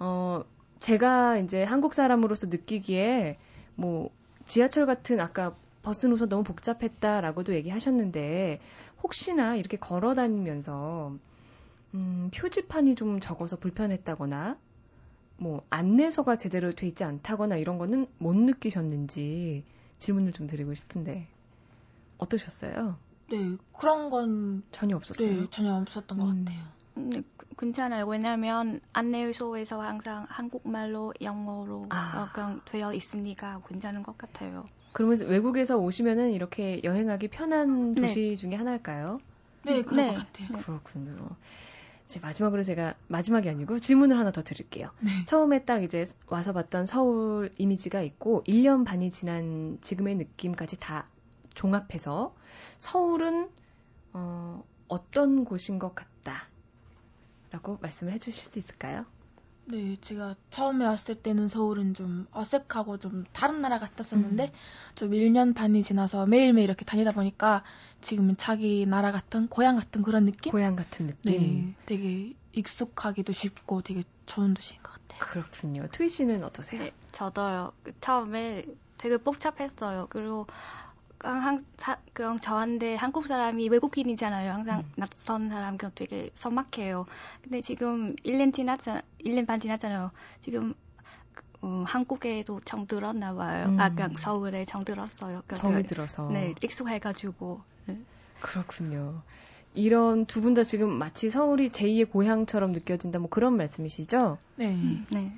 어, 0.00 0.44
제가 0.78 1.38
이제 1.38 1.62
한국 1.62 1.94
사람으로서 1.94 2.48
느끼기에 2.48 3.38
뭐 3.76 4.10
지하철 4.44 4.86
같은 4.86 5.20
아까 5.20 5.54
버스 5.82 6.06
노선 6.06 6.28
너무 6.28 6.42
복잡했다라고도 6.42 7.54
얘기하셨는데 7.54 8.60
혹시나 9.02 9.56
이렇게 9.56 9.76
걸어 9.76 10.14
다니면서 10.14 11.14
음, 11.94 12.30
표지판이 12.34 12.94
좀 12.94 13.20
적어서 13.20 13.56
불편했다거나 13.58 14.58
뭐 15.40 15.64
안내서가 15.70 16.36
제대로 16.36 16.74
돼 16.74 16.86
있지 16.86 17.02
않다거나 17.02 17.56
이런 17.56 17.78
거는 17.78 18.06
못 18.18 18.36
느끼셨는지 18.36 19.64
질문을 19.96 20.32
좀 20.32 20.46
드리고 20.46 20.74
싶은데 20.74 21.26
어떠셨어요? 22.18 22.98
네, 23.30 23.56
그런 23.72 24.10
건 24.10 24.62
전혀 24.70 24.96
없었어요. 24.96 25.42
네, 25.42 25.48
전혀 25.50 25.74
없었던 25.74 26.18
것 26.18 26.24
음. 26.26 26.44
같아요. 26.44 26.64
네, 26.94 27.22
괜찮아요. 27.56 28.04
왜냐하면 28.06 28.82
안내소에서 28.92 29.80
항상 29.80 30.26
한국말로 30.28 31.14
영어로 31.22 31.82
아. 31.88 32.30
되어 32.66 32.92
있으니까 32.92 33.62
괜찮은 33.66 34.02
것 34.02 34.18
같아요. 34.18 34.68
그러면 34.92 35.16
외국에서 35.26 35.78
오시면은 35.78 36.32
이렇게 36.32 36.82
여행하기 36.84 37.28
편한 37.28 37.94
네. 37.94 38.02
도시 38.02 38.20
네. 38.20 38.34
중에 38.36 38.56
하나일까요? 38.56 39.20
네, 39.64 39.82
그런 39.82 40.06
네. 40.06 40.14
것 40.14 40.26
같아요. 40.26 40.48
네. 40.50 40.58
그렇군요. 40.58 41.16
이제 42.10 42.18
마지막으로 42.18 42.64
제가 42.64 42.96
마지막이 43.06 43.48
아니고 43.48 43.78
질문을 43.78 44.18
하나 44.18 44.32
더 44.32 44.42
드릴게요. 44.42 44.90
네. 44.98 45.24
처음에 45.26 45.64
딱 45.64 45.84
이제 45.84 46.04
와서 46.26 46.52
봤던 46.52 46.84
서울 46.84 47.50
이미지가 47.56 48.02
있고 48.02 48.42
1년 48.48 48.84
반이 48.84 49.12
지난 49.12 49.78
지금의 49.80 50.16
느낌까지 50.16 50.80
다 50.80 51.06
종합해서 51.54 52.34
서울은 52.78 53.48
어, 54.12 54.64
어떤 54.88 55.44
곳인 55.44 55.78
것 55.78 55.94
같다. 55.94 56.48
라고 57.52 57.78
말씀을 57.80 58.12
해주실 58.14 58.44
수 58.44 58.58
있을까요? 58.58 59.06
네, 59.70 59.96
제가 60.00 60.34
처음에 60.50 60.84
왔을 60.84 61.14
때는 61.14 61.48
서울은 61.48 61.94
좀 61.94 62.26
어색하고 62.32 62.98
좀 62.98 63.24
다른 63.32 63.60
나라 63.62 63.78
같았었는데 63.78 64.44
음. 64.44 64.50
좀 64.96 65.12
1년 65.12 65.54
반이 65.54 65.82
지나서 65.82 66.26
매일매일 66.26 66.64
이렇게 66.64 66.84
다니다 66.84 67.12
보니까 67.12 67.62
지금은 68.00 68.36
자기 68.36 68.84
나라 68.86 69.12
같은 69.12 69.46
고향 69.48 69.76
같은 69.76 70.02
그런 70.02 70.26
느낌? 70.26 70.50
고향 70.50 70.74
같은 70.74 71.06
느낌. 71.06 71.32
네, 71.32 71.74
되게 71.86 72.34
익숙하기도 72.52 73.32
쉽고 73.32 73.82
되게 73.82 74.02
좋은 74.26 74.54
도시인 74.54 74.82
것 74.82 74.92
같아요. 74.92 75.20
그렇군요. 75.20 75.86
트위 75.92 76.08
씨는 76.08 76.42
어떠세요? 76.42 76.82
네, 76.82 76.92
저도요. 77.12 77.72
처음에 78.00 78.64
되게 78.98 79.16
복잡했어요. 79.16 80.08
그리고 80.10 80.46
항상 81.28 81.58
그냥 82.12 82.38
저한테 82.38 82.94
한국 82.96 83.26
사람이 83.26 83.68
외국인이잖아요. 83.68 84.52
항상 84.52 84.80
음. 84.80 84.92
낯선 84.96 85.48
사람 85.48 85.76
그 85.76 85.90
되게 85.94 86.30
서막해요. 86.34 87.06
근데 87.42 87.60
지금 87.60 88.14
1년 88.24 88.52
지났잖아, 88.52 89.02
1년 89.24 89.46
반 89.46 89.60
지났잖아요. 89.60 90.10
지금 90.40 90.74
어, 91.62 91.84
한국에도 91.86 92.60
정 92.64 92.86
들었나 92.86 93.34
봐요. 93.34 93.66
음. 93.68 93.78
아, 93.80 93.90
그냥 93.90 94.14
서울에 94.16 94.64
정 94.64 94.84
들었어요. 94.84 95.42
그러니까 95.46 95.56
정이 95.56 95.82
들어서. 95.82 96.28
네, 96.30 96.54
익숙해가지고. 96.62 97.60
네. 97.86 97.98
그렇군요. 98.40 99.22
이런 99.74 100.24
두 100.26 100.40
분 100.40 100.54
다 100.54 100.64
지금 100.64 100.90
마치 100.90 101.28
서울이 101.30 101.68
제2의 101.68 102.10
고향처럼 102.10 102.72
느껴진다 102.72 103.18
뭐 103.18 103.28
그런 103.28 103.56
말씀이시죠? 103.56 104.38
네. 104.56 104.70
음, 104.74 105.06
네. 105.10 105.32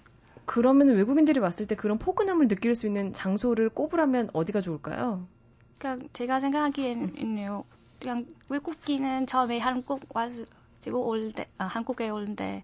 그러면 0.46 0.88
외국인들이 0.88 1.38
왔을 1.40 1.66
때 1.66 1.74
그런 1.74 1.98
포근함을 1.98 2.48
느낄 2.48 2.74
수 2.74 2.86
있는 2.86 3.12
장소를 3.12 3.68
꼽으라면 3.68 4.30
어디가 4.32 4.60
좋을까요? 4.60 5.26
그냥 5.82 6.08
제가 6.12 6.38
생각하기에는요. 6.38 7.64
그냥 8.00 8.26
외국인은 8.48 9.26
처음에 9.26 9.58
한국 9.58 10.00
와가지고 10.14 11.08
올 11.08 11.32
때, 11.32 11.48
아, 11.58 11.64
한국에 11.64 12.08
오는데 12.08 12.62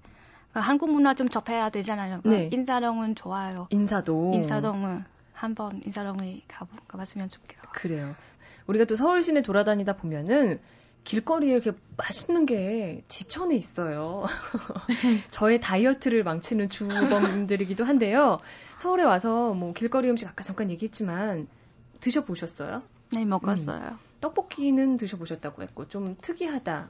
그 0.52 0.60
한국 0.60 0.92
문화 0.92 1.14
좀 1.14 1.28
접해야 1.28 1.68
되잖아요. 1.68 2.20
그 2.22 2.28
네. 2.28 2.48
인사동은 2.52 3.16
좋아요. 3.16 3.66
인사동. 3.70 4.34
인사동은 4.34 5.04
한번 5.32 5.82
인사동에 5.84 6.42
가보, 6.46 6.76
가봤으면 6.86 7.28
좋겠어요. 7.28 7.72
그래요. 7.72 8.14
우리가 8.68 8.84
또 8.84 8.94
서울 8.94 9.20
시내 9.20 9.42
돌아다니다 9.42 9.96
보면은 9.96 10.60
길거리에 11.02 11.54
이렇게 11.54 11.72
맛있는 11.96 12.46
게 12.46 13.02
지천에 13.08 13.56
있어요. 13.56 14.26
저의 15.30 15.60
다이어트를 15.60 16.22
망치는 16.22 16.68
주범들이기도 16.68 17.82
한데요. 17.82 18.38
서울에 18.76 19.02
와서 19.02 19.54
뭐 19.54 19.72
길거리 19.72 20.08
음식 20.08 20.28
아까 20.28 20.44
잠깐 20.44 20.70
얘기했지만 20.70 21.48
드셔보셨어요? 21.98 22.82
네, 23.12 23.24
먹었어요. 23.24 23.90
음. 23.92 23.98
떡볶이는 24.20 24.96
드셔보셨다고 24.96 25.62
했고 25.62 25.88
좀 25.88 26.16
특이하다. 26.20 26.88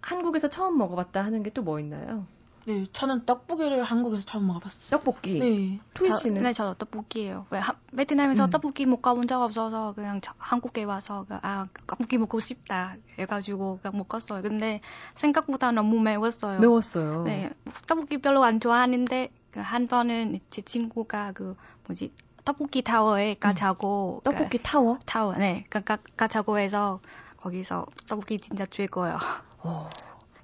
한국에서 0.00 0.48
처음 0.48 0.78
먹어봤다 0.78 1.22
하는 1.22 1.42
게 1.42 1.50
또 1.50 1.62
뭐 1.62 1.78
있나요? 1.80 2.26
네, 2.66 2.86
저는 2.92 3.24
떡볶이를 3.26 3.82
한국에서 3.82 4.22
처음 4.24 4.46
먹어봤어요. 4.46 4.90
떡볶이? 4.90 5.38
네. 5.38 5.80
투이 5.94 6.12
씨는? 6.12 6.42
네, 6.42 6.52
저 6.52 6.74
떡볶이에요. 6.74 7.46
왜 7.50 7.58
하, 7.58 7.74
베트남에서 7.96 8.44
음. 8.44 8.50
떡볶이 8.50 8.84
못 8.86 9.00
가본 9.02 9.26
적 9.28 9.40
없어서 9.42 9.92
그냥 9.94 10.20
저, 10.20 10.32
한국에 10.38 10.84
와서 10.84 11.24
그, 11.28 11.36
아 11.42 11.68
떡볶이 11.86 12.18
먹고 12.18 12.38
싶다 12.40 12.96
해가지고 13.18 13.78
그냥 13.82 13.96
먹었어요. 13.98 14.42
근데 14.42 14.80
생각보다 15.14 15.72
너무 15.72 16.00
매웠어요. 16.00 16.60
매웠어요. 16.60 17.24
네, 17.24 17.50
떡볶이 17.86 18.18
별로 18.18 18.42
안 18.44 18.60
좋아하는데 18.60 19.30
그 19.50 19.60
한 19.60 19.88
번은 19.88 20.38
제 20.50 20.62
친구가 20.62 21.32
그 21.32 21.56
뭐지 21.86 22.12
떡볶이 22.50 22.82
타워에 22.82 23.36
가자고. 23.38 24.22
음. 24.22 24.24
떡볶이 24.24 24.58
그, 24.58 24.64
타워? 24.64 24.98
타워, 25.06 25.34
네. 25.34 25.64
가, 25.70 25.80
가, 25.80 25.98
가자고 26.16 26.58
해서 26.58 27.00
거기서 27.36 27.86
떡볶이 28.08 28.38
진짜 28.38 28.66
최고예요. 28.66 29.18
어. 29.58 29.88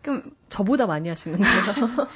그럼 0.02 0.30
저보다 0.48 0.86
많이 0.86 1.08
하시는데요. 1.08 1.48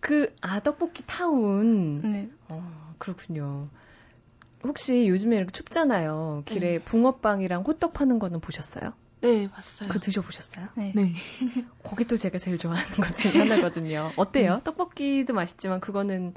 그, 0.00 0.34
아, 0.40 0.60
떡볶이 0.60 1.04
타운. 1.06 2.10
네. 2.10 2.30
어, 2.48 2.94
그렇군요. 2.98 3.68
혹시 4.64 5.08
요즘에 5.08 5.36
이렇게 5.36 5.52
춥잖아요. 5.52 6.42
길에 6.46 6.78
네. 6.78 6.84
붕어빵이랑 6.84 7.62
호떡 7.62 7.92
파는 7.92 8.18
거는 8.18 8.40
보셨어요? 8.40 8.92
네, 9.20 9.48
봤어요. 9.48 9.88
그 9.88 10.00
드셔보셨어요? 10.00 10.68
네. 10.74 10.92
네. 10.94 11.14
거기 11.82 12.04
또 12.04 12.16
제가 12.16 12.38
제일 12.38 12.58
좋아하는 12.58 12.96
것 12.96 13.16
중에 13.16 13.32
하나거든요. 13.32 14.12
어때요? 14.16 14.54
음. 14.54 14.60
떡볶이도 14.64 15.32
맛있지만 15.32 15.80
그거는 15.80 16.34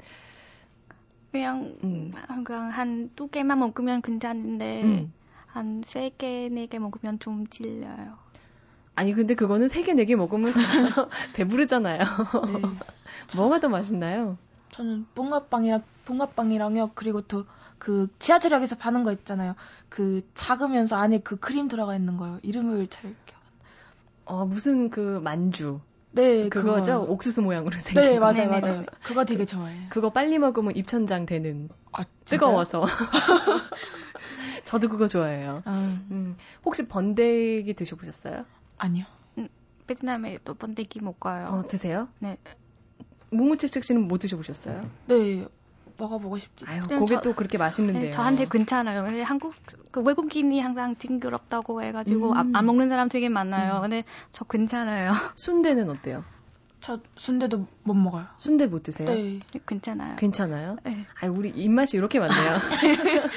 그냥 1.32 1.76
음. 1.84 2.12
그냥 2.44 2.70
한 2.70 3.10
두 3.16 3.28
개만 3.28 3.58
먹으면 3.58 4.02
괜찮은데 4.02 4.82
음. 4.84 5.12
한세 5.46 6.10
개, 6.16 6.48
네 6.48 6.66
개 6.66 6.78
먹으면 6.78 7.18
좀 7.18 7.46
질려요. 7.48 8.18
아니 8.94 9.12
근데 9.14 9.34
그거는 9.34 9.68
세 9.68 9.82
개, 9.82 9.92
네 9.94 10.04
개 10.04 10.16
먹으면 10.16 10.52
배부르잖아요. 11.34 11.98
네. 12.46 12.62
뭐가 13.36 13.60
더 13.60 13.68
맛있나요? 13.68 14.38
저는 14.70 15.06
붕어빵이랑 15.14 15.82
붕어빵이랑요. 16.04 16.92
그리고 16.94 17.22
또 17.22 17.44
그 17.78 18.08
지하철역에서 18.18 18.76
파는 18.76 19.04
거 19.04 19.12
있잖아요. 19.12 19.54
그 19.88 20.22
작으면서 20.34 20.96
안에 20.96 21.20
그 21.20 21.36
크림 21.36 21.68
들어가 21.68 21.94
있는 21.94 22.16
거요. 22.16 22.40
이름을 22.42 22.88
잘 22.88 23.14
기억. 23.24 23.38
어 24.24 24.44
무슨 24.46 24.90
그 24.90 25.20
만주. 25.22 25.80
네, 26.18 26.48
그거죠. 26.48 27.02
그거. 27.02 27.12
옥수수 27.12 27.42
모양으로 27.42 27.76
생긴. 27.78 28.02
네, 28.02 28.18
맞아요, 28.18 28.34
네네. 28.34 28.60
맞아요. 28.60 28.84
그거 29.04 29.24
되게 29.24 29.44
좋아해요. 29.44 29.86
그거 29.88 30.10
빨리 30.10 30.38
먹으면 30.38 30.74
입천장 30.74 31.26
되는. 31.26 31.68
아, 31.92 32.04
뜨거워서. 32.24 32.84
저도 34.64 34.88
그거 34.88 35.06
좋아해요. 35.06 35.62
아. 35.64 36.02
음. 36.10 36.36
혹시 36.64 36.88
번데기 36.88 37.72
드셔보셨어요? 37.74 38.44
아니요. 38.78 39.04
음, 39.38 39.48
베트남에 39.86 40.38
또 40.44 40.54
번데기 40.54 41.00
먹어요. 41.00 41.46
어, 41.46 41.66
드세요? 41.68 42.08
네. 42.18 42.36
뭉무책책 43.30 43.84
씨는 43.84 44.08
못 44.08 44.18
드셔보셨어요? 44.18 44.90
네. 45.06 45.46
먹어보고 45.98 46.38
싶지. 46.38 46.64
아유, 46.66 46.80
저, 47.06 47.20
또 47.20 47.34
그렇게 47.34 47.58
맛있는데요. 47.58 48.04
네, 48.04 48.10
저한테 48.10 48.46
괜찮아요. 48.50 49.04
근데 49.04 49.22
한국 49.22 49.54
그 49.90 50.00
외국인이 50.00 50.58
항상 50.60 50.96
징그럽다고 50.96 51.82
해가지고 51.82 52.32
음. 52.32 52.36
안, 52.36 52.56
안, 52.56 52.66
먹는 52.66 52.88
사람 52.88 53.08
되게 53.08 53.28
많아요. 53.28 53.76
음. 53.76 53.82
근데 53.82 54.04
저 54.30 54.44
괜찮아요. 54.44 55.12
순대는 55.36 55.90
어때요? 55.90 56.24
저 56.80 57.00
순대도 57.16 57.66
못 57.82 57.94
먹어요. 57.94 58.24
순대 58.36 58.66
못 58.66 58.84
드세요? 58.84 59.08
네. 59.08 59.40
괜찮아요. 59.66 60.16
괜찮아요? 60.16 60.76
네. 60.84 61.04
아, 61.20 61.26
우리 61.26 61.50
입맛이 61.50 61.96
이렇게 61.96 62.20
많네요. 62.20 62.58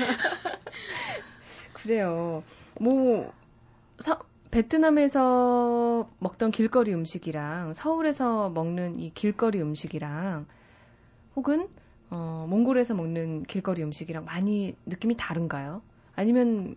그래요. 1.74 2.44
뭐 2.80 3.34
사, 3.98 4.20
베트남에서 4.52 6.08
먹던 6.20 6.52
길거리 6.52 6.94
음식이랑 6.94 7.74
서울에서 7.74 8.50
먹는 8.52 9.00
이 9.00 9.12
길거리 9.14 9.62
음식이랑 9.62 10.46
혹은 11.36 11.68
어, 12.12 12.46
몽골에서 12.50 12.94
먹는 12.94 13.44
길거리 13.44 13.84
음식이랑 13.84 14.26
많이 14.26 14.76
느낌이 14.86 15.16
다른가요? 15.18 15.82
아니면 16.16 16.76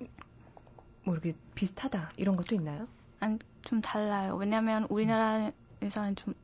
뭐 1.05 1.15
이렇게 1.15 1.33
비슷하다 1.55 2.13
이런 2.17 2.37
것도 2.37 2.55
있나요? 2.55 2.89
안, 3.21 3.39
좀 3.63 3.81
달라요. 3.81 4.37
왜냐하면 4.37 4.87
우리나라에서는 4.89 6.17
좀 6.17 6.35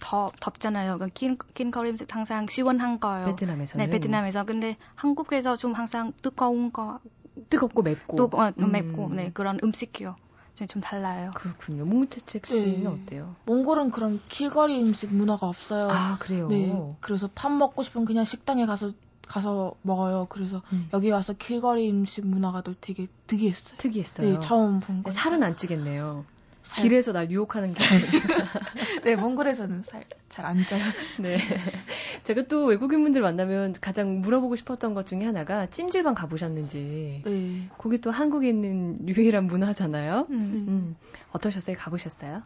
더 0.00 0.30
덥잖아요. 0.40 0.94
그러니까 0.94 1.12
긴, 1.14 1.38
긴 1.54 1.70
거리 1.70 1.90
음식 1.90 2.14
항상 2.14 2.46
시원한 2.46 3.00
거예요. 3.00 3.26
베트남에서는? 3.26 3.84
네, 3.86 3.90
베트남에서. 3.90 4.44
근데 4.44 4.76
한국에서 4.94 5.56
좀 5.56 5.72
항상 5.72 6.12
뜨거운 6.22 6.70
거. 6.70 7.00
뜨겁고 7.48 7.82
맵고. 7.82 8.16
뜨거, 8.16 8.44
어, 8.46 8.52
음. 8.58 8.72
맵고, 8.72 9.14
네, 9.14 9.30
그런 9.32 9.58
음식이요. 9.62 10.16
좀 10.64 10.80
달라요. 10.80 11.32
그렇군요. 11.34 11.84
뭉무채책 11.84 12.46
씨는 12.46 12.82
네. 12.84 12.86
어때요? 12.86 13.36
몽골은 13.44 13.90
그런 13.90 14.20
길거리 14.28 14.80
음식 14.80 15.12
문화가 15.12 15.48
없어요. 15.48 15.88
아 15.90 16.16
그래요. 16.18 16.48
네. 16.48 16.96
그래서 17.00 17.28
밥 17.34 17.52
먹고 17.52 17.82
싶으면 17.82 18.06
그냥 18.06 18.24
식당에 18.24 18.64
가서 18.64 18.92
가서 19.26 19.74
먹어요. 19.82 20.26
그래서 20.30 20.62
음. 20.72 20.88
여기 20.94 21.10
와서 21.10 21.34
길거리 21.34 21.90
음식 21.90 22.26
문화가 22.26 22.62
또 22.62 22.74
되게 22.80 23.08
특이했어요. 23.26 23.76
특이했어요. 23.76 24.34
네, 24.34 24.40
처음 24.40 24.80
본 24.80 25.02
거. 25.02 25.10
살은 25.10 25.42
안 25.42 25.56
찌겠네요. 25.56 26.24
살... 26.66 26.82
길에서 26.82 27.12
날 27.12 27.30
유혹하는 27.30 27.72
게. 27.72 27.82
네, 29.04 29.16
몽골에서는 29.16 29.84
잘안 30.28 30.62
쪄요. 30.64 30.82
네. 31.20 31.38
제가 32.24 32.42
또 32.48 32.66
외국인분들 32.66 33.22
만나면 33.22 33.74
가장 33.80 34.20
물어보고 34.20 34.56
싶었던 34.56 34.94
것 34.94 35.06
중에 35.06 35.24
하나가 35.24 35.66
찜질방 35.66 36.14
가보셨는지. 36.14 37.22
네. 37.24 37.68
거기 37.78 37.98
또 37.98 38.10
한국에 38.10 38.48
있는 38.48 39.08
유일한 39.08 39.46
문화잖아요. 39.46 40.26
음. 40.30 40.66
음. 40.68 40.96
어떠셨어요? 41.32 41.76
가보셨어요? 41.78 42.42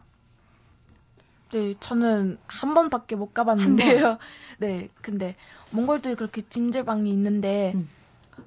네, 1.51 1.75
저는 1.79 2.37
한 2.47 2.73
번밖에 2.73 3.15
못 3.15 3.33
가봤는데요. 3.33 4.17
네, 4.59 4.89
근데 5.01 5.35
몽골도 5.71 6.15
그렇게 6.15 6.41
찜질방이 6.43 7.11
있는데, 7.11 7.73
음. 7.75 7.89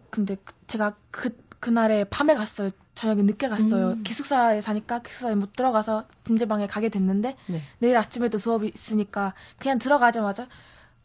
근데 0.09 0.37
제가 0.69 0.97
그 1.11 1.37
그날에 1.61 2.05
밤에 2.05 2.35
갔어요. 2.35 2.71
저녁에 2.95 3.23
늦게 3.23 3.49
갔어요. 3.49 3.93
음. 3.93 4.03
기숙사에 4.03 4.61
사니까 4.61 5.01
기숙사에 5.01 5.35
못 5.35 5.53
들어가서 5.53 6.05
찜질방에 6.25 6.67
가게 6.67 6.89
됐는데 6.89 7.37
네. 7.47 7.63
내일 7.79 7.97
아침에도 7.97 8.39
수업이 8.39 8.71
있으니까 8.75 9.35
그냥 9.59 9.79
들어가자마자 9.79 10.49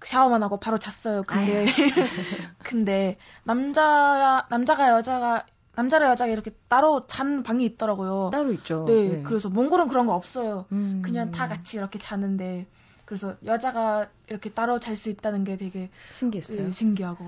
샤워만 0.04 0.44
하고 0.44 0.60
바로 0.60 0.78
잤어요. 0.78 1.24
근데 1.24 1.66
근데 2.64 3.18
남자 3.44 4.46
남자가 4.50 4.92
여자가 4.92 5.46
남자랑 5.76 6.12
여자가 6.12 6.32
이렇게 6.32 6.52
따로 6.68 7.08
잔 7.08 7.44
방이 7.44 7.66
있더라고요. 7.66 8.30
따로 8.32 8.52
있죠. 8.54 8.86
네, 8.88 9.10
네. 9.10 9.24
그래서 9.24 9.50
몽골은 9.50 9.88
그런 9.88 10.06
거 10.06 10.14
없어요. 10.14 10.66
음. 10.72 11.02
그냥 11.04 11.32
다 11.32 11.48
같이 11.48 11.78
이렇게 11.78 12.00
자는데 12.00 12.68
그래서 13.06 13.36
여자가 13.44 14.08
이렇게 14.28 14.52
따로 14.52 14.80
잘 14.80 14.96
수 14.96 15.10
있다는 15.10 15.44
게 15.44 15.58
되게 15.58 15.90
신기했어요. 16.12 16.68
네, 16.68 16.72
신기하고 16.72 17.26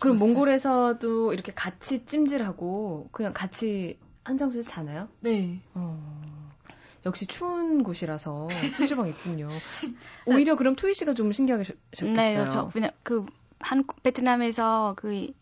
그럼. 0.00 0.16
몽골에서도 0.16 1.32
이렇게 1.32 1.52
같이 1.52 2.04
찜질하고 2.04 3.08
그냥 3.12 3.32
같이 3.32 3.98
한 4.24 4.36
장소에서 4.36 4.70
자나요? 4.70 5.08
네. 5.20 5.60
어, 5.74 5.98
역시 7.06 7.26
추운 7.26 7.82
곳이라서 7.82 8.48
찜질방 8.76 9.08
있군요. 9.08 9.48
오히려 10.26 10.56
그럼 10.56 10.76
투이 10.76 10.94
씨가 10.94 11.14
좀 11.14 11.32
신기하게 11.32 11.64
셨겠어요 11.92 12.44
네, 12.44 12.50
저 12.50 12.68
그냥 12.68 12.90
그 13.02 13.24
한국 13.60 14.02
베트남에서 14.02 14.94
그 14.96 15.32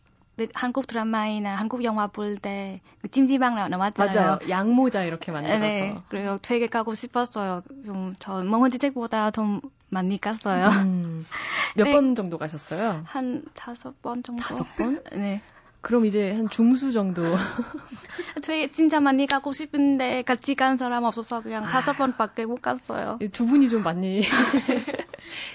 한국 0.55 0.87
드라마이나 0.87 1.55
한국 1.55 1.83
영화 1.85 2.09
볼때그 2.09 3.09
찜질방 3.11 3.55
나왔잖아요. 3.71 4.27
맞아요. 4.27 4.39
양모자 4.49 5.05
이렇게 5.05 5.33
만들어서. 5.33 5.61
네, 5.61 5.97
그리고 6.09 6.39
되게 6.39 6.67
가고 6.67 6.95
싶었어요. 6.95 7.63
좀저 7.85 8.45
멍언지책보다 8.45 9.31
더 9.31 9.61
많이 9.89 10.21
갔어요. 10.21 10.69
음, 10.69 11.25
몇번 11.77 12.09
네. 12.11 12.15
정도 12.15 12.37
가셨어요? 12.39 13.03
한 13.07 13.45
다섯 13.55 14.01
번 14.03 14.23
정도. 14.23 14.43
다섯 14.43 14.65
번? 14.77 15.03
네. 15.13 15.41
그럼 15.81 16.05
이제 16.05 16.33
한 16.33 16.51
중수 16.51 16.91
정도. 16.91 17.23
되게 18.43 18.71
진짜 18.71 19.01
많이 19.01 19.27
가고 19.27 19.53
싶은데 19.53 20.23
같이 20.23 20.55
간 20.55 20.77
사람 20.77 21.05
없어서 21.05 21.41
그냥 21.41 21.63
아, 21.65 21.67
다섯 21.67 21.93
번밖에 21.93 22.45
못 22.45 22.61
갔어요. 22.61 23.19
두 23.33 23.47
분이 23.47 23.69
좀 23.69 23.83
많이 23.83 24.23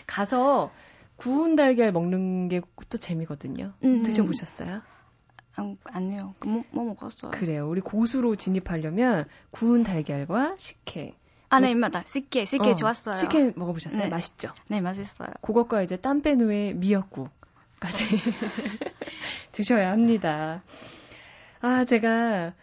가서 0.07 0.71
구운 1.21 1.55
달걀 1.55 1.91
먹는 1.91 2.47
게 2.47 2.61
또 2.91 2.97
재미거든요. 2.97 3.73
음. 3.83 4.03
드셔보셨어요? 4.03 4.81
안, 5.55 5.77
아니요. 5.85 6.35
뭐, 6.45 6.63
뭐 6.71 6.85
먹었어요? 6.85 7.31
그래요. 7.31 7.67
우리 7.69 7.81
고수로 7.81 8.35
진입하려면 8.35 9.25
구운 9.49 9.83
달걀과 9.83 10.55
식혜. 10.57 11.15
아, 11.49 11.59
네, 11.59 11.73
맞다. 11.73 12.03
식혜, 12.05 12.45
식혜 12.45 12.71
어, 12.71 12.75
좋았어요. 12.75 13.15
식혜 13.15 13.51
먹어보셨어요? 13.55 14.03
네. 14.03 14.09
맛있죠? 14.09 14.53
네, 14.69 14.81
맛있어요. 14.81 15.29
그것과 15.41 15.81
이제 15.83 15.95
땀 15.97 16.21
뺀 16.21 16.41
후에 16.41 16.73
미역국까지 16.73 18.05
드셔야 19.51 19.91
합니다. 19.91 20.63
아, 21.61 21.85
제가 21.85 22.53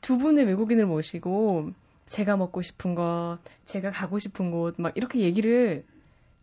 두 0.00 0.18
분의 0.18 0.46
외국인을 0.46 0.86
모시고 0.86 1.70
제가 2.06 2.36
먹고 2.36 2.62
싶은 2.62 2.94
것, 2.94 3.38
제가 3.66 3.90
가고 3.90 4.18
싶은 4.18 4.50
곳, 4.50 4.76
막 4.78 4.92
이렇게 4.96 5.20
얘기를 5.20 5.84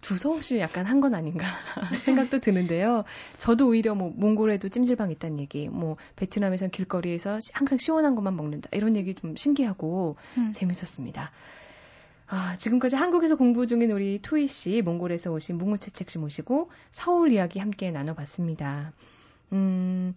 두서없이 0.04 0.60
약간 0.60 0.86
한 0.86 1.02
건 1.02 1.16
아닌가 1.16 1.46
생각도 2.06 2.40
드는데요. 2.40 3.04
저도 3.38 3.68
오히려 3.70 3.96
뭐 3.96 4.14
몽골에도 4.16 4.70
찜질방 4.70 5.12
있다는 5.12 5.40
얘기, 5.40 5.68
뭐 5.70 5.98
베트남에선 6.16 6.70
길거리에서 6.70 7.40
항상 7.54 7.78
시원한 7.78 8.16
것만 8.16 8.36
먹는다 8.36 8.70
이런 8.72 8.96
얘기 8.96 9.14
좀 9.16 9.36
신기하고 9.36 10.14
음. 10.38 10.52
재밌었습니다. 10.54 11.32
아, 12.28 12.56
지금까지 12.58 12.96
한국에서 12.96 13.36
공부 13.36 13.68
중인 13.68 13.92
우리 13.92 14.20
토이 14.22 14.48
씨, 14.48 14.82
몽골에서 14.84 15.32
오신 15.32 15.58
뭉우채책 15.58 16.10
씨 16.10 16.20
모시고 16.20 16.70
서울 16.90 17.32
이야기 17.32 17.60
함께 17.60 17.92
나눠봤습니다. 17.92 18.94
음, 19.52 20.16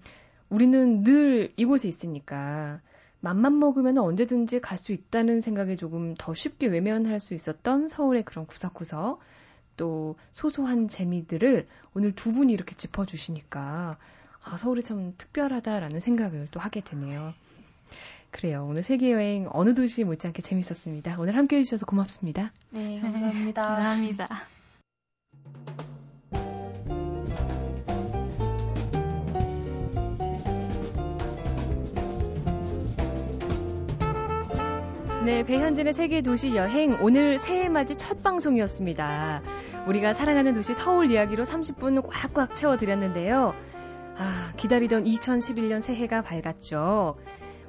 우리는 0.48 1.02
늘 1.02 1.52
이곳에 1.56 1.88
있으니까 1.88 2.80
맘만 3.20 3.58
먹으면 3.58 3.98
언제든지 3.98 4.60
갈 4.60 4.78
수 4.78 4.92
있다는 4.92 5.40
생각에 5.40 5.74
조금 5.74 6.14
더 6.16 6.32
쉽게 6.32 6.68
외면할 6.68 7.18
수 7.18 7.34
있었던 7.34 7.88
서울의 7.88 8.24
그런 8.24 8.46
구석구석 8.46 9.18
또 9.76 10.16
소소한 10.32 10.88
재미들을 10.88 11.66
오늘 11.94 12.14
두 12.14 12.32
분이 12.32 12.52
이렇게 12.52 12.74
짚어주시니까 12.74 13.96
아, 14.44 14.56
서울이 14.56 14.82
참 14.82 15.14
특별하다라는 15.18 16.00
생각을 16.00 16.48
또 16.50 16.60
하게 16.60 16.80
되네요. 16.80 17.34
그래요. 18.30 18.66
오늘 18.68 18.82
세계여행 18.82 19.48
어느 19.52 19.74
도시 19.74 20.04
못지않게 20.04 20.42
재밌었습니다. 20.42 21.16
오늘 21.18 21.36
함께 21.36 21.56
해주셔서 21.56 21.86
고맙습니다. 21.86 22.52
네, 22.70 23.00
감사합니다. 23.00 23.62
감사합니다. 23.66 24.55
네, 35.26 35.42
배현진의 35.42 35.92
세계 35.92 36.20
도시 36.22 36.54
여행 36.54 36.98
오늘 37.00 37.36
새해 37.36 37.68
맞이 37.68 37.96
첫 37.96 38.22
방송이었습니다. 38.22 39.42
우리가 39.88 40.12
사랑하는 40.12 40.54
도시 40.54 40.72
서울 40.72 41.10
이야기로 41.10 41.42
30분 41.42 42.00
꽉꽉 42.08 42.54
채워 42.54 42.76
드렸는데요. 42.76 43.52
아, 44.16 44.52
기다리던 44.56 45.02
2011년 45.02 45.82
새해가 45.82 46.22
밝았죠. 46.22 47.16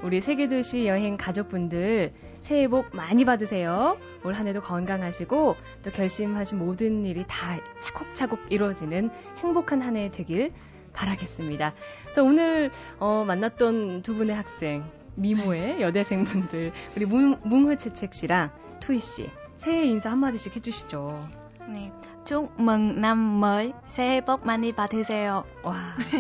우리 0.04 0.22
세계 0.22 0.48
도시 0.48 0.86
여행 0.86 1.18
가족분들 1.18 2.14
새해 2.42 2.68
복 2.68 2.96
많이 2.96 3.26
받으세요. 3.26 3.98
올 4.24 4.34
한 4.36 4.48
해도 4.48 4.62
건강하시고 4.62 5.56
또 5.82 5.92
결심하신 5.92 6.60
모든 6.60 7.06
일이 7.06 7.26
다 7.28 7.58
차곡차곡 7.80 8.40
이루어지는 8.52 9.10
행복한 9.40 9.82
한 9.82 9.96
해 9.98 10.12
되길 10.12 10.54
바라겠습니다. 10.94 11.74
자, 12.12 12.22
오늘 12.22 12.70
어, 13.00 13.24
만났던 13.26 14.04
두 14.04 14.14
분의 14.14 14.36
학생 14.36 14.84
미모의 15.18 15.76
네. 15.78 15.82
여대생분들 15.82 16.72
우리 16.96 17.06
뭉흐채책 17.06 18.14
씨랑 18.14 18.52
투이 18.80 19.00
씨 19.00 19.30
새해 19.56 19.86
인사 19.86 20.12
한마디씩 20.12 20.56
해주시죠. 20.56 21.28
네. 21.74 21.92
축 22.24 22.52
mừng 22.60 23.00
năm 23.00 23.40
mới. 23.42 23.74
새해 23.88 24.22
복 24.22 24.46
많이 24.46 24.74
받으세요. 24.74 25.44
와, 25.64 25.76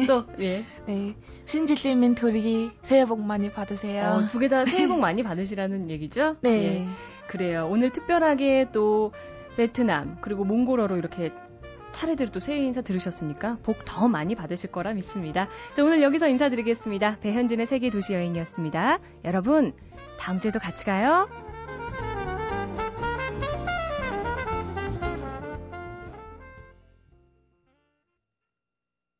또, 0.07 0.25
예. 0.39 0.63
네. 0.86 1.15
신지씨 1.45 1.95
민 1.95 2.15
토리 2.15 2.71
새해 2.81 3.05
복 3.05 3.21
많이 3.21 3.51
받으세요. 3.51 4.03
어, 4.05 4.27
두개 4.27 4.47
다 4.47 4.65
새해 4.65 4.88
복 4.88 4.99
많이 4.99 5.21
받으시라는 5.23 5.89
얘기죠? 5.89 6.38
네. 6.41 6.49
예. 6.49 6.88
그래요. 7.27 7.67
오늘 7.69 7.91
특별하게 7.91 8.67
또 8.71 9.12
베트남, 9.57 10.17
그리고 10.21 10.45
몽골어로 10.45 10.97
이렇게 10.97 11.31
차례대로 11.97 12.31
또 12.31 12.39
새해 12.39 12.60
인사 12.60 12.81
들으셨으니까 12.81 13.57
복 13.63 13.77
더 13.86 14.07
많이 14.07 14.36
받으실 14.36 14.71
거라 14.71 14.93
믿습니다. 14.93 15.47
자, 15.73 15.83
오늘 15.83 16.03
여기서 16.03 16.27
인사드리겠습니다. 16.27 17.17
배현진의 17.21 17.65
세계 17.65 17.89
도시 17.89 18.13
여행이었습니다. 18.13 18.99
여러분, 19.25 19.73
다음 20.19 20.39
주에도 20.39 20.60
같이 20.60 20.86
가요. 20.86 21.27